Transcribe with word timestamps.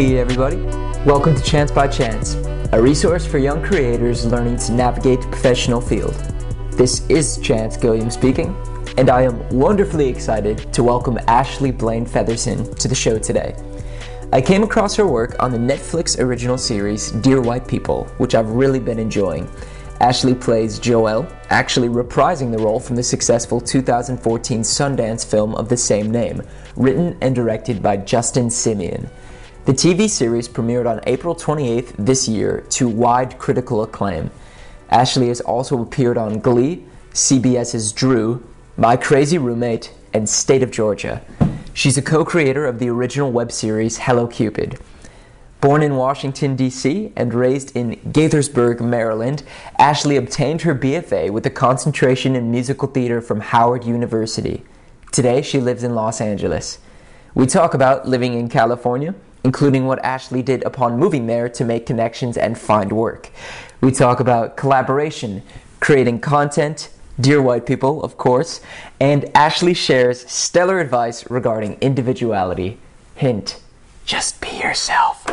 Hey, 0.00 0.16
everybody! 0.16 0.56
Welcome 1.04 1.34
to 1.34 1.42
Chance 1.42 1.72
by 1.72 1.86
Chance, 1.86 2.36
a 2.72 2.80
resource 2.80 3.26
for 3.26 3.36
young 3.36 3.62
creators 3.62 4.24
learning 4.24 4.56
to 4.60 4.72
navigate 4.72 5.20
the 5.20 5.26
professional 5.26 5.78
field. 5.78 6.14
This 6.70 7.06
is 7.10 7.36
Chance 7.42 7.76
Gilliam 7.76 8.10
speaking, 8.10 8.56
and 8.96 9.10
I 9.10 9.20
am 9.24 9.46
wonderfully 9.50 10.08
excited 10.08 10.72
to 10.72 10.82
welcome 10.82 11.18
Ashley 11.26 11.70
Blaine 11.70 12.06
Featherson 12.06 12.74
to 12.76 12.88
the 12.88 12.94
show 12.94 13.18
today. 13.18 13.54
I 14.32 14.40
came 14.40 14.62
across 14.62 14.96
her 14.96 15.06
work 15.06 15.36
on 15.38 15.50
the 15.50 15.58
Netflix 15.58 16.18
original 16.18 16.56
series 16.56 17.10
Dear 17.10 17.42
White 17.42 17.68
People, 17.68 18.04
which 18.16 18.34
I've 18.34 18.48
really 18.48 18.80
been 18.80 18.98
enjoying. 18.98 19.50
Ashley 20.00 20.34
plays 20.34 20.80
Joelle, 20.80 21.30
actually 21.50 21.90
reprising 21.90 22.50
the 22.50 22.62
role 22.64 22.80
from 22.80 22.96
the 22.96 23.02
successful 23.02 23.60
2014 23.60 24.62
Sundance 24.62 25.30
film 25.30 25.54
of 25.56 25.68
the 25.68 25.76
same 25.76 26.10
name, 26.10 26.42
written 26.74 27.18
and 27.20 27.34
directed 27.34 27.82
by 27.82 27.98
Justin 27.98 28.46
Simien. 28.46 29.06
The 29.70 29.76
TV 29.76 30.10
series 30.10 30.48
premiered 30.48 30.90
on 30.90 31.00
April 31.06 31.32
28th 31.32 31.94
this 31.96 32.26
year 32.26 32.64
to 32.70 32.88
wide 32.88 33.38
critical 33.38 33.84
acclaim. 33.84 34.32
Ashley 34.90 35.28
has 35.28 35.40
also 35.40 35.80
appeared 35.80 36.18
on 36.18 36.40
Glee, 36.40 36.84
CBS's 37.12 37.92
Drew, 37.92 38.44
My 38.76 38.96
Crazy 38.96 39.38
Roommate, 39.38 39.92
and 40.12 40.28
State 40.28 40.64
of 40.64 40.72
Georgia. 40.72 41.22
She's 41.72 41.96
a 41.96 42.02
co 42.02 42.24
creator 42.24 42.66
of 42.66 42.80
the 42.80 42.88
original 42.88 43.30
web 43.30 43.52
series 43.52 43.98
Hello 43.98 44.26
Cupid. 44.26 44.76
Born 45.60 45.84
in 45.84 45.94
Washington, 45.94 46.56
D.C., 46.56 47.12
and 47.14 47.32
raised 47.32 47.76
in 47.76 47.94
Gaithersburg, 48.10 48.80
Maryland, 48.80 49.44
Ashley 49.78 50.16
obtained 50.16 50.62
her 50.62 50.74
BFA 50.74 51.30
with 51.30 51.46
a 51.46 51.50
concentration 51.50 52.34
in 52.34 52.50
musical 52.50 52.88
theater 52.88 53.20
from 53.20 53.38
Howard 53.38 53.84
University. 53.84 54.64
Today, 55.12 55.42
she 55.42 55.60
lives 55.60 55.84
in 55.84 55.94
Los 55.94 56.20
Angeles. 56.20 56.80
We 57.36 57.46
talk 57.46 57.72
about 57.72 58.08
living 58.08 58.34
in 58.34 58.48
California, 58.48 59.14
including 59.44 59.86
what 59.86 60.04
Ashley 60.04 60.42
did 60.42 60.62
upon 60.64 60.98
moving 60.98 61.26
there 61.26 61.48
to 61.48 61.64
make 61.64 61.86
connections 61.86 62.36
and 62.36 62.58
find 62.58 62.92
work. 62.92 63.30
We 63.80 63.92
talk 63.92 64.20
about 64.20 64.56
collaboration, 64.56 65.42
creating 65.80 66.20
content, 66.20 66.90
Dear 67.20 67.42
White 67.42 67.66
People, 67.66 68.02
of 68.02 68.16
course, 68.16 68.60
and 68.98 69.30
Ashley 69.34 69.74
shares 69.74 70.30
stellar 70.30 70.80
advice 70.80 71.30
regarding 71.30 71.76
individuality. 71.80 72.78
Hint, 73.14 73.60
just 74.06 74.40
be 74.40 74.50
yourself. 74.56 75.26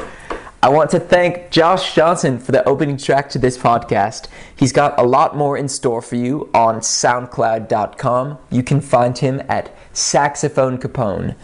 I 0.62 0.70
want 0.70 0.90
to 0.90 1.00
thank 1.00 1.52
Josh 1.52 1.94
Johnson 1.94 2.40
for 2.40 2.52
the 2.52 2.68
opening 2.68 2.98
track 2.98 3.30
to 3.30 3.40
this 3.40 3.58
podcast. 3.58 4.28
He's 4.56 4.74
got 4.74 5.00
a 5.00 5.04
lot 5.04 5.38
more 5.38 5.56
in 5.56 5.70
store 5.70 6.02
for 6.02 6.16
you 6.16 6.50
on 6.54 6.80
SoundCloud.com. 6.80 8.38
You 8.50 8.64
can 8.64 8.82
find 8.82 9.18
him 9.18 9.42
at 9.48 9.74
Saxophone 9.94 10.78
Capone. 10.78 11.36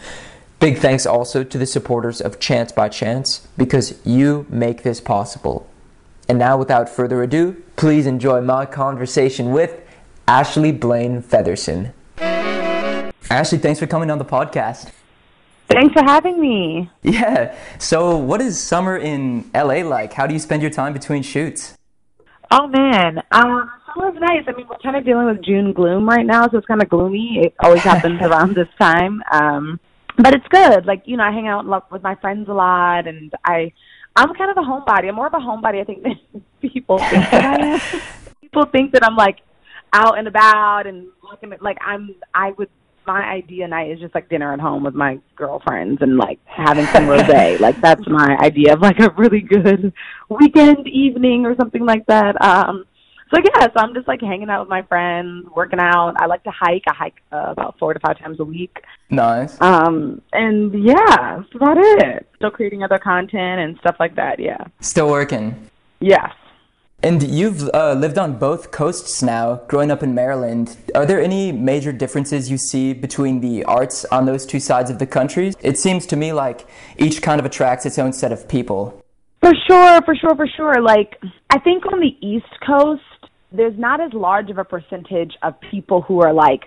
Big 0.64 0.78
thanks 0.78 1.04
also 1.04 1.44
to 1.44 1.58
the 1.58 1.66
supporters 1.66 2.22
of 2.22 2.40
Chance 2.40 2.72
by 2.72 2.88
Chance 2.88 3.46
because 3.58 4.00
you 4.02 4.46
make 4.48 4.82
this 4.82 4.98
possible. 4.98 5.68
And 6.26 6.38
now, 6.38 6.56
without 6.56 6.88
further 6.88 7.22
ado, 7.22 7.62
please 7.76 8.06
enjoy 8.06 8.40
my 8.40 8.64
conversation 8.64 9.52
with 9.52 9.78
Ashley 10.26 10.72
Blaine 10.72 11.22
Featherson. 11.22 11.92
Ashley, 13.28 13.58
thanks 13.58 13.78
for 13.78 13.86
coming 13.86 14.10
on 14.10 14.16
the 14.16 14.24
podcast. 14.24 14.90
Thanks 15.68 15.92
for 15.92 16.02
having 16.02 16.40
me. 16.40 16.90
Yeah. 17.02 17.54
So, 17.78 18.16
what 18.16 18.40
is 18.40 18.58
summer 18.58 18.96
in 18.96 19.50
LA 19.54 19.86
like? 19.86 20.14
How 20.14 20.26
do 20.26 20.32
you 20.32 20.40
spend 20.40 20.62
your 20.62 20.70
time 20.70 20.94
between 20.94 21.22
shoots? 21.22 21.76
Oh 22.50 22.66
man, 22.68 23.22
um, 23.32 23.70
summer's 23.94 24.18
nice. 24.18 24.44
I 24.48 24.52
mean, 24.52 24.66
we're 24.66 24.78
kind 24.78 24.96
of 24.96 25.04
dealing 25.04 25.26
with 25.26 25.44
June 25.44 25.74
gloom 25.74 26.08
right 26.08 26.24
now, 26.24 26.48
so 26.48 26.56
it's 26.56 26.66
kind 26.66 26.82
of 26.82 26.88
gloomy. 26.88 27.40
It 27.42 27.54
always 27.60 27.82
happens 27.82 28.18
around 28.22 28.54
this 28.54 28.68
time. 28.78 29.22
Um, 29.30 29.78
but 30.16 30.34
it's 30.34 30.46
good. 30.48 30.86
Like 30.86 31.02
you 31.06 31.16
know, 31.16 31.24
I 31.24 31.32
hang 31.32 31.48
out 31.48 31.66
with 31.90 32.02
my 32.02 32.14
friends 32.16 32.48
a 32.48 32.52
lot, 32.52 33.06
and 33.06 33.32
I 33.44 33.72
I'm 34.16 34.34
kind 34.34 34.50
of 34.50 34.56
a 34.56 34.60
homebody. 34.60 35.08
I'm 35.08 35.14
more 35.16 35.26
of 35.26 35.34
a 35.34 35.38
homebody, 35.38 35.80
I 35.80 35.84
think, 35.84 36.02
than 36.32 36.44
people 36.60 36.98
think 36.98 37.30
that 37.30 37.44
I 37.44 37.66
am. 37.66 38.00
people 38.40 38.64
think 38.66 38.92
that 38.92 39.04
I'm 39.04 39.16
like 39.16 39.38
out 39.92 40.18
and 40.18 40.28
about 40.28 40.86
and 40.86 41.08
looking 41.22 41.52
at 41.52 41.62
like 41.62 41.78
I'm. 41.84 42.14
I 42.34 42.52
would 42.52 42.68
my 43.06 43.22
idea 43.22 43.68
night 43.68 43.90
is 43.90 44.00
just 44.00 44.14
like 44.14 44.28
dinner 44.28 44.52
at 44.52 44.60
home 44.60 44.82
with 44.82 44.94
my 44.94 45.18
girlfriends 45.36 46.00
and 46.00 46.16
like 46.16 46.38
having 46.46 46.86
some 46.86 47.04
rosé. 47.04 47.60
like 47.60 47.80
that's 47.80 48.06
my 48.06 48.36
idea 48.40 48.72
of 48.72 48.80
like 48.80 48.98
a 48.98 49.10
really 49.16 49.40
good 49.40 49.92
weekend 50.30 50.88
evening 50.88 51.44
or 51.44 51.54
something 51.56 51.84
like 51.84 52.06
that. 52.06 52.40
Um 52.40 52.84
so 53.34 53.40
yeah, 53.42 53.66
so 53.66 53.72
I'm 53.76 53.94
just 53.94 54.06
like 54.06 54.20
hanging 54.20 54.50
out 54.50 54.60
with 54.60 54.68
my 54.68 54.82
friends, 54.82 55.46
working 55.54 55.80
out. 55.80 56.14
I 56.16 56.26
like 56.26 56.44
to 56.44 56.50
hike. 56.50 56.84
I 56.88 56.94
hike 56.94 57.14
uh, 57.32 57.46
about 57.48 57.78
four 57.78 57.94
to 57.94 58.00
five 58.00 58.18
times 58.18 58.38
a 58.40 58.44
week. 58.44 58.76
Nice. 59.10 59.60
Um, 59.60 60.22
and 60.32 60.72
yeah, 60.84 61.38
that's 61.38 61.54
about 61.54 61.76
it. 61.78 62.28
Still 62.36 62.50
creating 62.50 62.82
other 62.82 62.98
content 62.98 63.60
and 63.60 63.78
stuff 63.78 63.96
like 63.98 64.16
that. 64.16 64.38
Yeah. 64.38 64.64
Still 64.80 65.08
working. 65.08 65.68
Yes. 66.00 66.32
And 67.02 67.22
you've 67.22 67.68
uh, 67.74 67.92
lived 67.92 68.16
on 68.16 68.38
both 68.38 68.70
coasts 68.70 69.22
now, 69.22 69.56
growing 69.68 69.90
up 69.90 70.02
in 70.02 70.14
Maryland. 70.14 70.76
Are 70.94 71.04
there 71.04 71.20
any 71.20 71.52
major 71.52 71.92
differences 71.92 72.50
you 72.50 72.56
see 72.56 72.94
between 72.94 73.40
the 73.40 73.64
arts 73.64 74.06
on 74.06 74.24
those 74.24 74.46
two 74.46 74.60
sides 74.60 74.90
of 74.90 74.98
the 74.98 75.06
country? 75.06 75.52
It 75.60 75.76
seems 75.78 76.06
to 76.06 76.16
me 76.16 76.32
like 76.32 76.66
each 76.96 77.20
kind 77.20 77.40
of 77.40 77.44
attracts 77.44 77.84
its 77.84 77.98
own 77.98 78.14
set 78.14 78.32
of 78.32 78.48
people. 78.48 79.04
For 79.42 79.52
sure, 79.68 80.00
for 80.02 80.14
sure, 80.14 80.34
for 80.34 80.46
sure. 80.46 80.80
Like, 80.80 81.20
I 81.50 81.58
think 81.58 81.84
on 81.92 82.00
the 82.00 82.16
East 82.26 82.46
Coast, 82.66 83.02
there's 83.56 83.78
not 83.78 84.00
as 84.00 84.12
large 84.12 84.50
of 84.50 84.58
a 84.58 84.64
percentage 84.64 85.32
of 85.42 85.54
people 85.70 86.02
who 86.02 86.20
are 86.20 86.32
like 86.32 86.64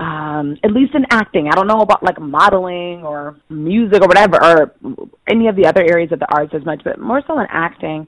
um 0.00 0.56
at 0.64 0.72
least 0.72 0.94
in 0.94 1.04
acting 1.10 1.48
i 1.48 1.54
don't 1.54 1.68
know 1.68 1.80
about 1.80 2.02
like 2.02 2.20
modeling 2.20 3.02
or 3.04 3.36
music 3.48 4.02
or 4.02 4.08
whatever 4.08 4.38
or 4.42 4.74
any 5.28 5.46
of 5.46 5.54
the 5.56 5.66
other 5.66 5.82
areas 5.82 6.10
of 6.10 6.18
the 6.18 6.26
arts 6.34 6.52
as 6.54 6.64
much 6.64 6.80
but 6.84 6.98
more 6.98 7.22
so 7.26 7.38
in 7.38 7.46
acting 7.48 8.06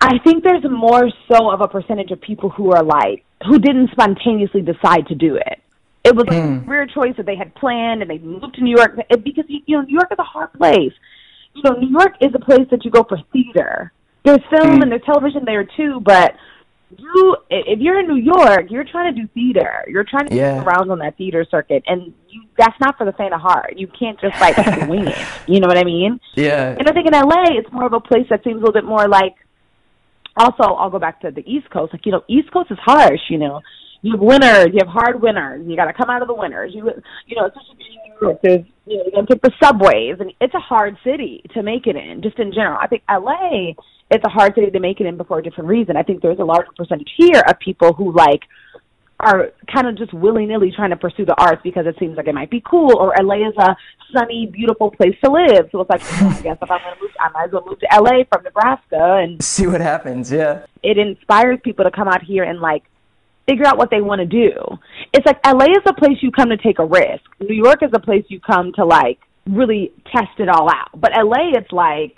i 0.00 0.16
think 0.24 0.44
there's 0.44 0.64
more 0.70 1.10
so 1.30 1.50
of 1.50 1.60
a 1.60 1.66
percentage 1.66 2.12
of 2.12 2.20
people 2.20 2.50
who 2.50 2.70
are 2.70 2.84
like 2.84 3.24
who 3.48 3.58
didn't 3.58 3.90
spontaneously 3.90 4.62
decide 4.62 5.06
to 5.08 5.14
do 5.14 5.34
it 5.34 5.60
it 6.04 6.14
was 6.14 6.24
like 6.28 6.38
mm. 6.38 6.62
a 6.62 6.66
career 6.66 6.86
choice 6.86 7.14
that 7.16 7.26
they 7.26 7.36
had 7.36 7.52
planned 7.56 8.02
and 8.02 8.10
they 8.10 8.18
moved 8.18 8.54
to 8.54 8.62
new 8.62 8.76
york 8.76 8.96
because 9.24 9.44
you 9.48 9.76
know 9.76 9.82
new 9.82 9.94
york 9.94 10.08
is 10.12 10.18
a 10.20 10.22
hard 10.22 10.52
place 10.52 10.92
you 11.54 11.62
know 11.64 11.72
new 11.78 11.90
york 11.90 12.12
is 12.20 12.30
a 12.32 12.38
place 12.38 12.66
that 12.70 12.84
you 12.84 12.92
go 12.92 13.02
for 13.02 13.18
theater 13.32 13.92
there's 14.24 14.40
film 14.50 14.78
mm. 14.78 14.82
and 14.82 14.92
there's 14.92 15.02
television 15.04 15.44
there 15.44 15.66
too 15.76 16.00
but 16.04 16.34
you 16.90 17.36
if 17.50 17.80
you're 17.80 17.98
in 18.00 18.06
New 18.06 18.16
York, 18.16 18.66
you're 18.70 18.84
trying 18.84 19.14
to 19.14 19.22
do 19.22 19.28
theater. 19.34 19.84
You're 19.88 20.04
trying 20.04 20.28
to 20.28 20.34
yeah. 20.34 20.62
around 20.62 20.90
on 20.90 20.98
that 21.00 21.16
theater 21.16 21.46
circuit, 21.50 21.82
and 21.86 22.12
you, 22.28 22.42
that's 22.58 22.78
not 22.80 22.96
for 22.98 23.04
the 23.04 23.12
faint 23.12 23.34
of 23.34 23.40
heart. 23.40 23.74
You 23.76 23.88
can't 23.88 24.20
just 24.20 24.40
like 24.40 24.56
wing 24.88 25.06
it. 25.06 25.26
You 25.46 25.60
know 25.60 25.68
what 25.68 25.78
I 25.78 25.84
mean? 25.84 26.20
Yeah. 26.34 26.76
And 26.78 26.88
I 26.88 26.92
think 26.92 27.06
in 27.06 27.12
LA, 27.12 27.58
it's 27.58 27.72
more 27.72 27.86
of 27.86 27.92
a 27.92 28.00
place 28.00 28.26
that 28.30 28.44
seems 28.44 28.56
a 28.56 28.58
little 28.58 28.72
bit 28.72 28.84
more 28.84 29.08
like. 29.08 29.34
Also, 30.36 30.64
I'll 30.64 30.90
go 30.90 30.98
back 30.98 31.20
to 31.20 31.30
the 31.30 31.48
East 31.48 31.70
Coast. 31.70 31.92
Like 31.92 32.04
you 32.06 32.12
know, 32.12 32.22
East 32.28 32.52
Coast 32.52 32.70
is 32.70 32.78
harsh. 32.82 33.20
You 33.28 33.38
know, 33.38 33.60
you 34.02 34.12
have 34.12 34.20
winners, 34.20 34.68
you 34.72 34.80
have 34.84 34.88
hard 34.88 35.22
winners. 35.22 35.64
You 35.66 35.76
got 35.76 35.86
to 35.86 35.92
come 35.92 36.10
out 36.10 36.22
of 36.22 36.28
the 36.28 36.34
winners. 36.34 36.72
You 36.74 36.90
you 37.26 37.36
know, 37.36 37.46
especially 37.46 37.76
being 37.78 37.98
in 38.04 38.12
New 38.12 38.28
York, 38.28 38.40
there's 38.42 38.66
you 38.86 38.98
know, 38.98 39.04
you 39.04 39.12
got 39.12 39.20
to 39.20 39.26
take 39.34 39.42
the 39.42 39.52
subways, 39.62 40.16
and 40.20 40.32
it's 40.40 40.54
a 40.54 40.60
hard 40.60 40.96
city 41.04 41.42
to 41.54 41.62
make 41.62 41.86
it 41.86 41.96
in. 41.96 42.20
Just 42.20 42.38
in 42.38 42.52
general, 42.52 42.78
I 42.80 42.88
think 42.88 43.02
LA 43.08 43.72
it's 44.10 44.24
a 44.24 44.28
hard 44.28 44.54
city 44.54 44.70
to 44.70 44.80
make 44.80 45.00
it 45.00 45.06
in 45.06 45.18
for 45.24 45.38
a 45.38 45.42
different 45.42 45.68
reason. 45.68 45.96
I 45.96 46.02
think 46.02 46.22
there's 46.22 46.38
a 46.38 46.44
larger 46.44 46.70
percentage 46.76 47.10
here 47.16 47.42
of 47.46 47.58
people 47.58 47.92
who 47.94 48.12
like 48.12 48.42
are 49.20 49.52
kind 49.72 49.86
of 49.86 49.96
just 49.96 50.12
willy 50.12 50.44
nilly 50.44 50.72
trying 50.74 50.90
to 50.90 50.96
pursue 50.96 51.24
the 51.24 51.34
arts 51.40 51.60
because 51.62 51.86
it 51.86 51.96
seems 51.98 52.16
like 52.16 52.26
it 52.26 52.34
might 52.34 52.50
be 52.50 52.62
cool, 52.68 52.96
or 52.96 53.14
LA 53.20 53.48
is 53.48 53.54
a 53.58 53.76
sunny, 54.12 54.46
beautiful 54.46 54.90
place 54.90 55.16
to 55.24 55.30
live. 55.30 55.68
So 55.72 55.80
it's 55.80 55.90
like, 55.90 56.02
I 56.02 56.40
guess 56.42 56.58
if 56.60 56.70
I'm 56.70 56.80
going 56.80 56.94
to 56.94 57.00
move, 57.00 57.10
I 57.20 57.28
might 57.30 57.44
as 57.46 57.52
well 57.52 57.64
move 57.66 57.78
to 57.80 57.88
LA 57.92 58.24
from 58.30 58.42
Nebraska 58.44 59.20
and 59.22 59.42
see 59.44 59.66
what 59.66 59.80
happens. 59.80 60.30
Yeah, 60.30 60.66
it 60.82 60.98
inspires 60.98 61.58
people 61.62 61.84
to 61.84 61.90
come 61.90 62.08
out 62.08 62.22
here 62.22 62.44
and 62.44 62.60
like 62.60 62.84
figure 63.48 63.66
out 63.66 63.78
what 63.78 63.90
they 63.90 64.00
want 64.00 64.20
to 64.20 64.26
do. 64.26 64.52
It's 65.12 65.26
like 65.26 65.38
LA 65.46 65.66
is 65.66 65.82
a 65.86 65.94
place 65.94 66.18
you 66.20 66.30
come 66.30 66.48
to 66.50 66.56
take 66.56 66.78
a 66.78 66.84
risk. 66.84 67.24
New 67.40 67.54
York 67.54 67.82
is 67.82 67.90
a 67.94 68.00
place 68.00 68.24
you 68.28 68.40
come 68.40 68.72
to 68.74 68.84
like 68.84 69.20
really 69.46 69.92
test 70.12 70.38
it 70.38 70.48
all 70.48 70.68
out. 70.68 70.88
But 70.98 71.12
LA, 71.16 71.52
it's 71.54 71.72
like 71.72 72.16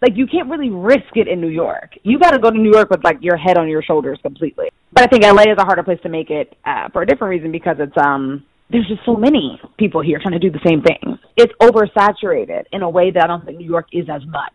like 0.00 0.12
you 0.16 0.26
can't 0.26 0.48
really 0.48 0.70
risk 0.70 1.16
it 1.16 1.28
in 1.28 1.40
New 1.40 1.48
York. 1.48 1.92
You 2.02 2.18
got 2.18 2.30
to 2.30 2.38
go 2.38 2.50
to 2.50 2.58
New 2.58 2.72
York 2.72 2.90
with 2.90 3.02
like 3.04 3.18
your 3.20 3.36
head 3.36 3.58
on 3.58 3.68
your 3.68 3.82
shoulders 3.82 4.18
completely. 4.22 4.68
But 4.92 5.04
I 5.04 5.06
think 5.06 5.24
LA 5.24 5.42
is 5.42 5.58
a 5.58 5.64
harder 5.64 5.82
place 5.82 5.98
to 6.02 6.08
make 6.08 6.30
it 6.30 6.56
uh, 6.64 6.88
for 6.92 7.02
a 7.02 7.06
different 7.06 7.30
reason 7.30 7.52
because 7.52 7.76
it's 7.78 7.96
um 7.96 8.44
there's 8.70 8.86
just 8.86 9.00
so 9.06 9.16
many 9.16 9.60
people 9.78 10.02
here 10.02 10.18
trying 10.20 10.38
to 10.38 10.38
do 10.38 10.50
the 10.50 10.60
same 10.66 10.82
thing. 10.82 11.18
It's 11.36 11.52
oversaturated 11.60 12.64
in 12.72 12.82
a 12.82 12.90
way 12.90 13.10
that 13.10 13.24
I 13.24 13.26
don't 13.26 13.44
think 13.44 13.58
New 13.58 13.68
York 13.68 13.86
is 13.92 14.06
as 14.12 14.22
much. 14.26 14.52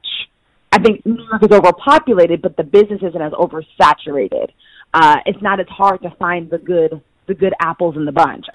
I 0.72 0.80
think 0.80 1.06
New 1.06 1.24
York 1.30 1.44
is 1.44 1.52
overpopulated, 1.52 2.42
but 2.42 2.56
the 2.58 2.64
business 2.64 3.02
isn't 3.02 3.22
as 3.22 3.32
oversaturated. 3.34 4.50
Uh, 4.94 5.18
it's 5.26 5.42
not 5.42 5.60
as 5.60 5.68
hard 5.68 6.02
to 6.04 6.12
find 6.20 6.50
the 6.50 6.58
good 6.60 7.02
the 7.28 7.34
good 7.34 7.54
apples 7.62 7.96
in 7.96 8.06
the 8.06 8.12
bunch. 8.12 8.46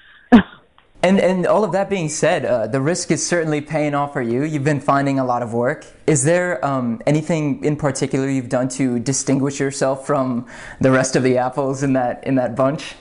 And 1.01 1.19
and 1.19 1.47
all 1.47 1.63
of 1.63 1.71
that 1.71 1.89
being 1.89 2.09
said, 2.09 2.43
uh, 2.43 2.67
the 2.67 2.81
risk 2.81 3.09
is 3.09 3.25
certainly 3.25 3.61
paying 3.61 3.95
off 3.95 4.11
for 4.11 4.21
you. 4.21 4.43
You've 4.43 4.65
been 4.65 4.81
finding 4.81 5.17
a 5.17 5.23
lot 5.23 5.41
of 5.41 5.53
work. 5.53 5.85
Is 6.05 6.25
there 6.25 6.63
um, 6.65 7.01
anything 7.07 7.63
in 7.63 7.77
particular 7.77 8.29
you've 8.29 8.49
done 8.49 8.67
to 8.69 8.99
distinguish 8.99 9.61
yourself 9.61 10.05
from 10.05 10.45
the 10.81 10.91
rest 10.91 11.15
of 11.15 11.23
the 11.23 11.37
apples 11.37 11.83
in 11.83 11.93
that 11.93 12.27
in 12.27 12.35
that 12.35 12.55
bunch? 12.55 12.95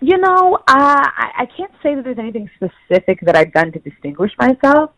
You 0.00 0.18
know, 0.18 0.56
uh, 0.56 0.60
I, 0.68 1.32
I 1.38 1.46
can't 1.56 1.72
say 1.82 1.94
that 1.94 2.04
there's 2.04 2.18
anything 2.18 2.50
specific 2.56 3.20
that 3.22 3.34
I've 3.34 3.52
done 3.52 3.72
to 3.72 3.78
distinguish 3.78 4.32
myself. 4.38 4.90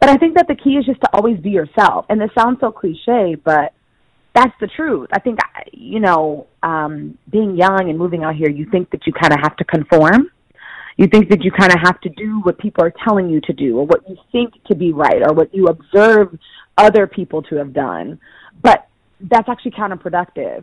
But 0.00 0.08
I 0.08 0.16
think 0.16 0.36
that 0.36 0.48
the 0.48 0.54
key 0.54 0.76
is 0.76 0.86
just 0.86 1.00
to 1.02 1.14
always 1.14 1.38
be 1.38 1.50
yourself. 1.50 2.06
And 2.08 2.18
this 2.18 2.30
sounds 2.36 2.58
so 2.60 2.72
cliche, 2.72 3.36
but 3.44 3.74
that's 4.34 4.54
the 4.58 4.66
truth. 4.66 5.10
I 5.12 5.20
think, 5.20 5.38
you 5.72 6.00
know, 6.00 6.46
um, 6.62 7.18
being 7.30 7.56
young 7.56 7.90
and 7.90 7.98
moving 7.98 8.24
out 8.24 8.34
here, 8.34 8.48
you 8.48 8.64
think 8.70 8.90
that 8.90 9.06
you 9.06 9.12
kind 9.12 9.34
of 9.34 9.40
have 9.40 9.56
to 9.56 9.64
conform. 9.64 10.30
You 11.00 11.06
think 11.06 11.30
that 11.30 11.42
you 11.42 11.50
kind 11.50 11.72
of 11.72 11.78
have 11.82 11.98
to 12.02 12.10
do 12.10 12.40
what 12.42 12.58
people 12.58 12.84
are 12.84 12.92
telling 13.02 13.30
you 13.30 13.40
to 13.46 13.54
do 13.54 13.78
or 13.78 13.86
what 13.86 14.06
you 14.06 14.18
think 14.32 14.52
to 14.64 14.74
be 14.74 14.92
right 14.92 15.22
or 15.26 15.32
what 15.32 15.48
you 15.54 15.68
observe 15.68 16.38
other 16.76 17.06
people 17.06 17.40
to 17.44 17.56
have 17.56 17.72
done. 17.72 18.20
But 18.62 18.86
that's 19.18 19.48
actually 19.48 19.70
counterproductive. 19.70 20.62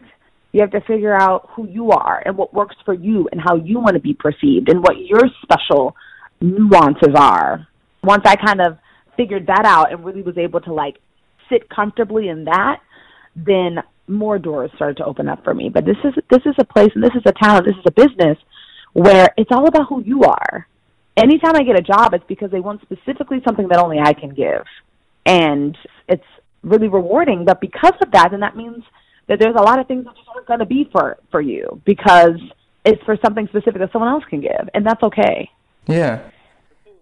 You 0.52 0.62
have 0.62 0.70
to 0.74 0.82
figure 0.82 1.16
out 1.16 1.50
who 1.56 1.68
you 1.68 1.90
are 1.90 2.22
and 2.24 2.38
what 2.38 2.54
works 2.54 2.76
for 2.86 2.94
you 2.94 3.28
and 3.32 3.42
how 3.42 3.56
you 3.56 3.80
want 3.80 3.96
to 3.96 4.00
be 4.00 4.14
perceived 4.14 4.70
and 4.70 4.84
what 4.84 4.98
your 5.00 5.22
special 5.42 5.96
nuances 6.40 7.16
are. 7.16 7.68
Once 8.04 8.22
I 8.26 8.36
kind 8.36 8.62
of 8.62 8.78
figured 9.16 9.48
that 9.48 9.66
out 9.66 9.92
and 9.92 10.06
really 10.06 10.22
was 10.22 10.38
able 10.38 10.62
to 10.62 10.72
like 10.72 10.98
sit 11.50 11.68
comfortably 11.68 12.30
in 12.30 12.46
that, 12.46 12.82
then 13.36 13.80
more 14.08 14.38
doors 14.38 14.70
started 14.76 14.98
to 14.98 15.06
open 15.06 15.30
up 15.30 15.44
for 15.44 15.56
me. 15.56 15.70
But 15.74 15.86
this 15.86 15.98
is 16.04 16.14
this 16.30 16.44
is 16.46 16.54
a 16.60 16.64
place 16.64 16.92
and 16.94 17.04
this 17.04 17.16
is 17.16 17.24
a 17.26 17.34
town, 17.44 17.64
this 17.66 17.76
is 17.76 17.86
a 17.88 17.92
business 17.92 18.38
where 18.98 19.30
it's 19.38 19.52
all 19.52 19.68
about 19.68 19.88
who 19.88 20.02
you 20.02 20.24
are. 20.24 20.68
Anytime 21.16 21.56
I 21.56 21.62
get 21.62 21.78
a 21.78 21.84
job, 21.84 22.16
it's 22.16 22.24
because 22.28 22.50
they 22.50 22.60
want 22.60 22.82
specifically 22.82 23.42
something 23.46 23.68
that 23.68 23.78
only 23.78 24.00
I 24.00 24.14
can 24.14 24.34
give. 24.34 24.66
And 25.24 25.78
it's 26.10 26.26
really 26.64 26.88
rewarding. 26.88 27.46
But 27.46 27.62
because 27.62 27.94
of 28.02 28.12
that, 28.14 28.32
then 28.32 28.40
that 28.40 28.58
means 28.58 28.84
that 29.28 29.38
there's 29.40 29.54
a 29.56 29.62
lot 29.62 29.80
of 29.80 29.88
things 29.88 30.06
that 30.06 30.16
just 30.16 30.28
aren't 30.28 30.48
going 30.48 30.62
to 30.62 30.66
be 30.66 30.90
for 30.92 31.18
for 31.30 31.42
you 31.42 31.80
because 31.86 32.40
it's 32.86 33.04
for 33.04 33.16
something 33.24 33.48
specific 33.50 33.78
that 33.78 33.92
someone 33.92 34.10
else 34.10 34.24
can 34.32 34.42
give, 34.42 34.68
and 34.74 34.84
that's 34.84 35.04
okay. 35.04 35.52
Yeah. 35.86 36.28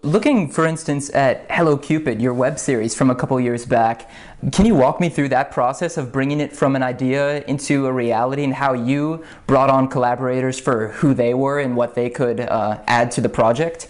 Looking, 0.01 0.49
for 0.49 0.67
instance, 0.67 1.09
at 1.15 1.47
Hello 1.49 1.77
Cupid, 1.77 2.21
your 2.21 2.33
web 2.33 2.59
series 2.59 2.93
from 2.93 3.09
a 3.09 3.15
couple 3.15 3.39
years 3.39 3.65
back, 3.65 4.09
can 4.51 4.65
you 4.65 4.75
walk 4.75 4.99
me 4.99 5.09
through 5.09 5.29
that 5.29 5.51
process 5.51 5.97
of 5.97 6.11
bringing 6.11 6.39
it 6.39 6.55
from 6.55 6.75
an 6.75 6.83
idea 6.83 7.43
into 7.45 7.87
a 7.87 7.91
reality 7.91 8.43
and 8.43 8.53
how 8.53 8.73
you 8.73 9.23
brought 9.47 9.71
on 9.71 9.87
collaborators 9.87 10.59
for 10.59 10.89
who 10.89 11.15
they 11.15 11.33
were 11.33 11.59
and 11.59 11.75
what 11.75 11.95
they 11.95 12.09
could 12.11 12.39
uh, 12.39 12.79
add 12.85 13.09
to 13.11 13.21
the 13.21 13.29
project? 13.29 13.87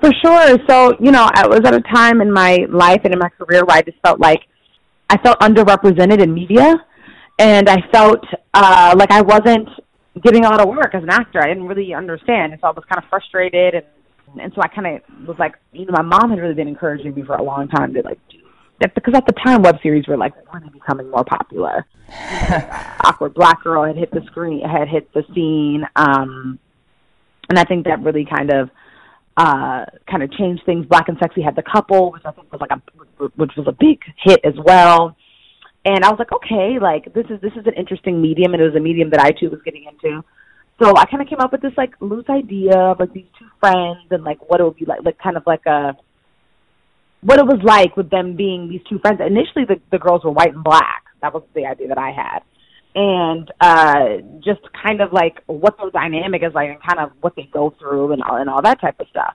For 0.00 0.10
sure. 0.24 0.56
So, 0.68 0.96
you 0.98 1.10
know, 1.10 1.28
I 1.34 1.46
was 1.46 1.60
at 1.64 1.74
a 1.74 1.82
time 1.82 2.22
in 2.22 2.32
my 2.32 2.66
life 2.70 3.02
and 3.04 3.12
in 3.12 3.18
my 3.18 3.28
career 3.28 3.64
where 3.64 3.76
I 3.76 3.82
just 3.82 3.98
felt 4.02 4.20
like 4.20 4.40
I 5.10 5.18
felt 5.18 5.38
underrepresented 5.40 6.22
in 6.22 6.32
media, 6.32 6.74
and 7.38 7.68
I 7.68 7.76
felt 7.92 8.24
uh, 8.54 8.94
like 8.96 9.10
I 9.10 9.20
wasn't 9.20 9.68
getting 10.22 10.46
a 10.46 10.48
lot 10.48 10.60
of 10.60 10.68
work 10.68 10.94
as 10.94 11.02
an 11.02 11.10
actor. 11.10 11.40
I 11.42 11.48
didn't 11.48 11.66
really 11.66 11.92
understand, 11.92 12.52
and 12.52 12.60
so 12.60 12.68
I 12.68 12.70
was 12.70 12.84
kind 12.88 13.02
of 13.02 13.08
frustrated 13.10 13.74
and 13.74 13.84
and 14.40 14.52
so 14.54 14.60
I 14.62 14.68
kind 14.68 14.86
of 14.86 15.26
was 15.26 15.36
like, 15.38 15.54
you 15.72 15.86
know, 15.86 15.92
my 15.92 16.02
mom 16.02 16.30
had 16.30 16.38
really 16.38 16.54
been 16.54 16.68
encouraging 16.68 17.14
me 17.14 17.22
for 17.22 17.34
a 17.34 17.42
long 17.42 17.68
time 17.68 17.94
to 17.94 18.02
like 18.02 18.18
do 18.30 18.38
that 18.80 18.94
because 18.94 19.14
at 19.14 19.26
the 19.26 19.32
time 19.32 19.62
web 19.62 19.76
series 19.82 20.06
were 20.06 20.16
like 20.16 20.32
kind 20.50 20.66
of 20.66 20.72
becoming 20.72 21.10
more 21.10 21.24
popular. 21.24 21.86
Awkward 23.04 23.34
Black 23.34 23.62
Girl 23.62 23.84
had 23.84 23.96
hit 23.96 24.10
the 24.10 24.22
screen, 24.26 24.60
had 24.68 24.88
hit 24.88 25.12
the 25.14 25.24
scene, 25.34 25.84
um, 25.96 26.58
and 27.48 27.58
I 27.58 27.64
think 27.64 27.86
that 27.86 28.02
really 28.02 28.26
kind 28.26 28.50
of 28.52 28.70
uh 29.36 29.86
kind 30.10 30.22
of 30.22 30.30
changed 30.32 30.62
things. 30.66 30.84
Black 30.86 31.08
and 31.08 31.16
Sexy 31.18 31.42
had 31.42 31.56
the 31.56 31.62
couple, 31.62 32.12
which 32.12 32.22
I 32.24 32.32
think 32.32 32.52
was 32.52 32.60
like 32.60 32.70
a 32.70 33.28
which 33.36 33.52
was 33.56 33.66
a 33.66 33.72
big 33.72 34.00
hit 34.22 34.40
as 34.44 34.54
well. 34.64 35.16
And 35.84 36.04
I 36.04 36.10
was 36.10 36.18
like, 36.18 36.32
okay, 36.32 36.78
like 36.80 37.12
this 37.14 37.26
is 37.30 37.40
this 37.40 37.52
is 37.52 37.66
an 37.66 37.74
interesting 37.74 38.20
medium, 38.20 38.52
and 38.52 38.62
it 38.62 38.66
was 38.66 38.76
a 38.76 38.80
medium 38.80 39.10
that 39.10 39.20
I 39.20 39.30
too 39.30 39.48
was 39.50 39.60
getting 39.64 39.84
into 39.84 40.22
so 40.80 40.96
I 40.96 41.04
kind 41.06 41.22
of 41.22 41.28
came 41.28 41.40
up 41.40 41.52
with 41.52 41.62
this 41.62 41.72
like 41.76 41.94
loose 42.00 42.24
idea 42.28 42.76
of 42.76 43.00
like 43.00 43.12
these 43.12 43.26
two 43.38 43.46
friends 43.60 44.06
and 44.10 44.24
like 44.24 44.38
what 44.48 44.60
it 44.60 44.64
would 44.64 44.76
be 44.76 44.84
like, 44.84 45.00
like 45.04 45.18
kind 45.18 45.36
of 45.36 45.44
like 45.46 45.64
a 45.66 45.96
what 47.20 47.38
it 47.38 47.46
was 47.46 47.60
like 47.62 47.96
with 47.96 48.10
them 48.10 48.36
being 48.36 48.68
these 48.68 48.80
two 48.88 48.98
friends. 48.98 49.20
Initially, 49.20 49.64
the 49.64 49.80
the 49.90 49.98
girls 49.98 50.24
were 50.24 50.32
white 50.32 50.54
and 50.54 50.64
black. 50.64 51.04
That 51.20 51.32
was 51.32 51.44
the 51.54 51.66
idea 51.66 51.88
that 51.88 51.98
I 51.98 52.10
had, 52.10 52.40
and 52.94 53.50
uh 53.60 54.40
just 54.44 54.60
kind 54.82 55.00
of 55.00 55.12
like 55.12 55.40
what 55.46 55.76
their 55.78 55.90
dynamic 55.90 56.42
is 56.42 56.52
like 56.54 56.70
and 56.70 56.82
kind 56.82 56.98
of 56.98 57.12
what 57.20 57.36
they 57.36 57.48
go 57.52 57.74
through 57.78 58.12
and 58.12 58.22
all 58.22 58.36
and 58.36 58.50
all 58.50 58.62
that 58.62 58.80
type 58.80 58.98
of 58.98 59.06
stuff. 59.08 59.34